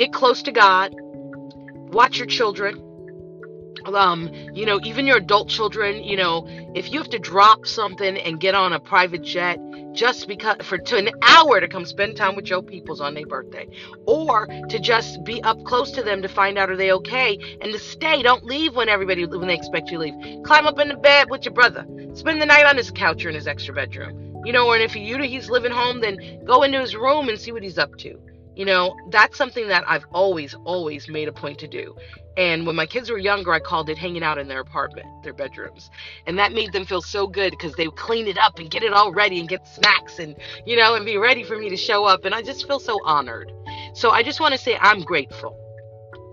get 0.00 0.14
close 0.14 0.42
to 0.42 0.50
God, 0.50 0.94
watch 1.92 2.16
your 2.16 2.26
children 2.26 2.86
um 3.94 4.30
you 4.52 4.66
know 4.66 4.78
even 4.84 5.06
your 5.06 5.16
adult 5.16 5.48
children 5.48 6.04
you 6.04 6.16
know 6.16 6.46
if 6.74 6.92
you 6.92 6.98
have 6.98 7.08
to 7.08 7.18
drop 7.18 7.66
something 7.66 8.18
and 8.18 8.38
get 8.38 8.54
on 8.54 8.74
a 8.74 8.78
private 8.78 9.22
jet 9.22 9.58
just 9.92 10.28
because 10.28 10.56
for 10.62 10.76
to 10.76 10.96
an 10.96 11.08
hour 11.22 11.60
to 11.60 11.66
come 11.66 11.84
spend 11.86 12.14
time 12.14 12.36
with 12.36 12.48
your 12.48 12.62
peoples 12.62 13.00
on 13.00 13.14
their 13.14 13.26
birthday 13.26 13.66
or 14.06 14.46
to 14.68 14.78
just 14.78 15.24
be 15.24 15.42
up 15.42 15.62
close 15.64 15.90
to 15.92 16.02
them 16.02 16.20
to 16.20 16.28
find 16.28 16.58
out 16.58 16.68
are 16.68 16.76
they 16.76 16.92
okay 16.92 17.38
and 17.60 17.72
to 17.72 17.78
stay 17.78 18.22
don't 18.22 18.44
leave 18.44 18.76
when 18.76 18.88
everybody 18.88 19.24
when 19.24 19.48
they 19.48 19.54
expect 19.54 19.90
you 19.90 19.98
to 19.98 20.04
leave. 20.04 20.42
Climb 20.44 20.66
up 20.66 20.78
in 20.78 20.88
the 20.88 20.96
bed 20.96 21.30
with 21.30 21.44
your 21.44 21.54
brother. 21.54 21.86
Spend 22.14 22.40
the 22.40 22.46
night 22.46 22.66
on 22.66 22.76
his 22.76 22.90
couch 22.90 23.24
or 23.24 23.30
in 23.30 23.34
his 23.34 23.48
extra 23.48 23.74
bedroom. 23.74 24.42
You 24.44 24.52
know 24.52 24.72
and 24.72 24.82
if 24.82 24.94
you 24.94 25.18
know 25.18 25.24
he's 25.24 25.50
living 25.50 25.72
home 25.72 26.00
then 26.00 26.44
go 26.44 26.62
into 26.62 26.80
his 26.80 26.94
room 26.94 27.28
and 27.28 27.40
see 27.40 27.50
what 27.50 27.62
he's 27.62 27.78
up 27.78 27.96
to 27.98 28.18
you 28.60 28.66
know, 28.66 28.94
that's 29.08 29.38
something 29.38 29.68
that 29.68 29.84
I've 29.88 30.04
always, 30.12 30.54
always 30.66 31.08
made 31.08 31.28
a 31.28 31.32
point 31.32 31.58
to 31.60 31.66
do. 31.66 31.96
And 32.36 32.66
when 32.66 32.76
my 32.76 32.84
kids 32.84 33.10
were 33.10 33.16
younger, 33.16 33.54
I 33.54 33.58
called 33.58 33.88
it 33.88 33.96
hanging 33.96 34.22
out 34.22 34.36
in 34.36 34.48
their 34.48 34.60
apartment, 34.60 35.06
their 35.22 35.32
bedrooms. 35.32 35.88
And 36.26 36.38
that 36.38 36.52
made 36.52 36.70
them 36.74 36.84
feel 36.84 37.00
so 37.00 37.26
good 37.26 37.52
because 37.52 37.72
they 37.72 37.88
would 37.88 37.96
clean 37.96 38.28
it 38.28 38.36
up 38.36 38.58
and 38.58 38.70
get 38.70 38.82
it 38.82 38.92
all 38.92 39.14
ready 39.14 39.40
and 39.40 39.48
get 39.48 39.66
snacks 39.66 40.18
and, 40.18 40.36
you 40.66 40.76
know, 40.76 40.94
and 40.94 41.06
be 41.06 41.16
ready 41.16 41.42
for 41.42 41.56
me 41.56 41.70
to 41.70 41.76
show 41.78 42.04
up. 42.04 42.26
And 42.26 42.34
I 42.34 42.42
just 42.42 42.66
feel 42.66 42.78
so 42.78 42.98
honored. 43.02 43.50
So 43.94 44.10
I 44.10 44.22
just 44.22 44.40
want 44.40 44.52
to 44.52 44.58
say 44.58 44.76
I'm 44.78 45.04
grateful. 45.04 45.56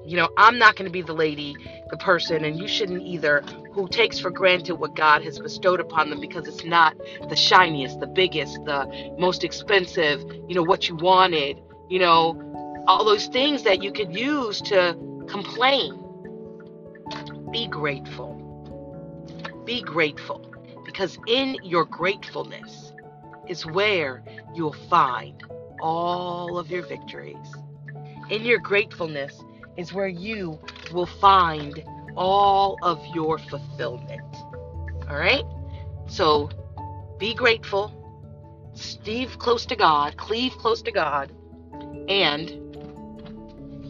You 0.05 0.17
know, 0.17 0.27
I'm 0.37 0.57
not 0.57 0.75
going 0.75 0.85
to 0.85 0.91
be 0.91 1.03
the 1.03 1.13
lady, 1.13 1.55
the 1.91 1.97
person, 1.97 2.43
and 2.43 2.59
you 2.59 2.67
shouldn't 2.67 3.03
either, 3.03 3.41
who 3.71 3.87
takes 3.87 4.19
for 4.19 4.31
granted 4.31 4.75
what 4.75 4.97
God 4.97 5.23
has 5.23 5.39
bestowed 5.39 5.79
upon 5.79 6.09
them 6.09 6.19
because 6.19 6.45
it's 6.45 6.65
not 6.65 6.97
the 7.29 7.37
shiniest, 7.37 8.01
the 8.01 8.07
biggest, 8.07 8.55
the 8.65 9.15
most 9.17 9.45
expensive, 9.45 10.21
you 10.49 10.55
know, 10.55 10.63
what 10.63 10.89
you 10.89 10.97
wanted 10.97 11.61
you 11.89 11.99
know, 11.99 12.83
all 12.87 13.05
those 13.05 13.27
things 13.27 13.63
that 13.63 13.83
you 13.83 13.91
could 13.91 14.15
use 14.15 14.61
to 14.61 14.97
complain. 15.27 16.03
Be 17.51 17.67
grateful. 17.67 18.33
Be 19.65 19.81
grateful 19.81 20.53
because 20.85 21.17
in 21.27 21.57
your 21.63 21.85
gratefulness 21.85 22.93
is 23.47 23.65
where 23.65 24.23
you'll 24.53 24.75
find 24.89 25.43
all 25.79 26.57
of 26.57 26.69
your 26.69 26.85
victories. 26.85 27.55
In 28.29 28.43
your 28.43 28.59
gratefulness 28.59 29.43
is 29.77 29.93
where 29.93 30.07
you 30.07 30.59
will 30.93 31.05
find 31.05 31.83
all 32.15 32.77
of 32.81 32.99
your 33.13 33.37
fulfillment. 33.37 34.21
All 35.09 35.17
right? 35.17 35.43
So 36.07 36.49
be 37.19 37.33
grateful. 37.33 37.93
Steve 38.73 39.37
close 39.39 39.65
to 39.67 39.75
God, 39.75 40.17
cleave 40.17 40.53
close 40.53 40.81
to 40.83 40.91
God, 40.91 41.31
and 42.07 42.49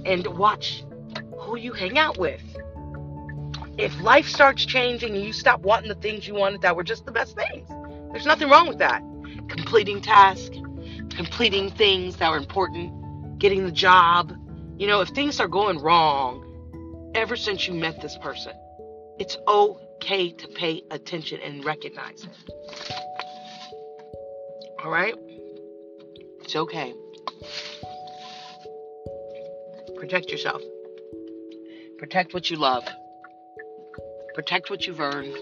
and 0.05 0.25
watch 0.37 0.83
who 1.37 1.57
you 1.57 1.73
hang 1.73 1.97
out 1.97 2.17
with. 2.17 2.41
If 3.77 3.99
life 4.01 4.27
starts 4.27 4.65
changing 4.65 5.15
and 5.15 5.23
you 5.23 5.33
stop 5.33 5.61
wanting 5.61 5.89
the 5.89 5.95
things 5.95 6.27
you 6.27 6.33
wanted 6.33 6.61
that 6.61 6.75
were 6.75 6.83
just 6.83 7.05
the 7.05 7.11
best 7.11 7.35
things, 7.35 7.69
there's 8.11 8.25
nothing 8.25 8.49
wrong 8.49 8.67
with 8.67 8.79
that. 8.79 9.01
Completing 9.49 10.01
tasks, 10.01 10.57
completing 11.09 11.69
things 11.69 12.17
that 12.17 12.31
were 12.31 12.37
important, 12.37 13.37
getting 13.39 13.65
the 13.65 13.71
job. 13.71 14.33
You 14.77 14.87
know, 14.87 15.01
if 15.01 15.09
things 15.09 15.39
are 15.39 15.47
going 15.47 15.79
wrong 15.79 16.43
ever 17.13 17.35
since 17.35 17.67
you 17.67 17.73
met 17.73 18.01
this 18.01 18.17
person, 18.17 18.53
it's 19.19 19.37
okay 19.47 20.31
to 20.31 20.47
pay 20.47 20.83
attention 20.91 21.39
and 21.41 21.63
recognize 21.63 22.23
it. 22.23 22.93
All 24.83 24.91
right? 24.91 25.15
It's 26.41 26.55
okay. 26.55 26.93
Protect 29.97 30.29
yourself. 30.31 30.61
Protect 31.97 32.33
what 32.33 32.49
you 32.49 32.57
love. 32.57 32.83
Protect 34.35 34.69
what 34.69 34.85
you've 34.85 34.99
earned. 34.99 35.35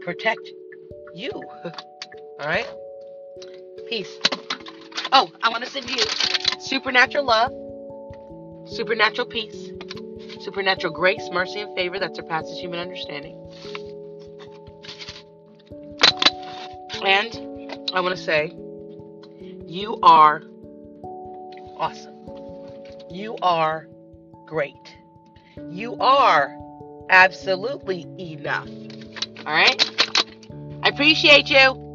Protect 0.00 0.48
you. 1.14 1.30
All 1.34 2.46
right? 2.46 2.66
Peace. 3.88 4.18
Oh, 5.12 5.30
I 5.42 5.50
want 5.50 5.64
to 5.64 5.70
send 5.70 5.90
you 5.90 6.02
supernatural 6.60 7.24
love, 7.24 7.50
supernatural 8.68 9.26
peace, 9.26 9.70
supernatural 10.42 10.92
grace, 10.94 11.28
mercy, 11.32 11.60
and 11.60 11.74
favor 11.74 11.98
that 11.98 12.16
surpasses 12.16 12.58
human 12.58 12.78
understanding. 12.78 13.36
And 17.04 17.90
I 17.92 18.00
want 18.00 18.16
to 18.16 18.22
say, 18.22 18.54
you 19.66 19.98
are 20.02 20.42
awesome. 21.76 22.09
You 23.10 23.36
are 23.42 23.88
great. 24.46 24.96
You 25.68 25.96
are 25.98 26.56
absolutely 27.10 28.06
enough. 28.18 28.68
All 29.44 29.52
right? 29.52 29.90
I 30.84 30.88
appreciate 30.88 31.50
you. 31.50 31.89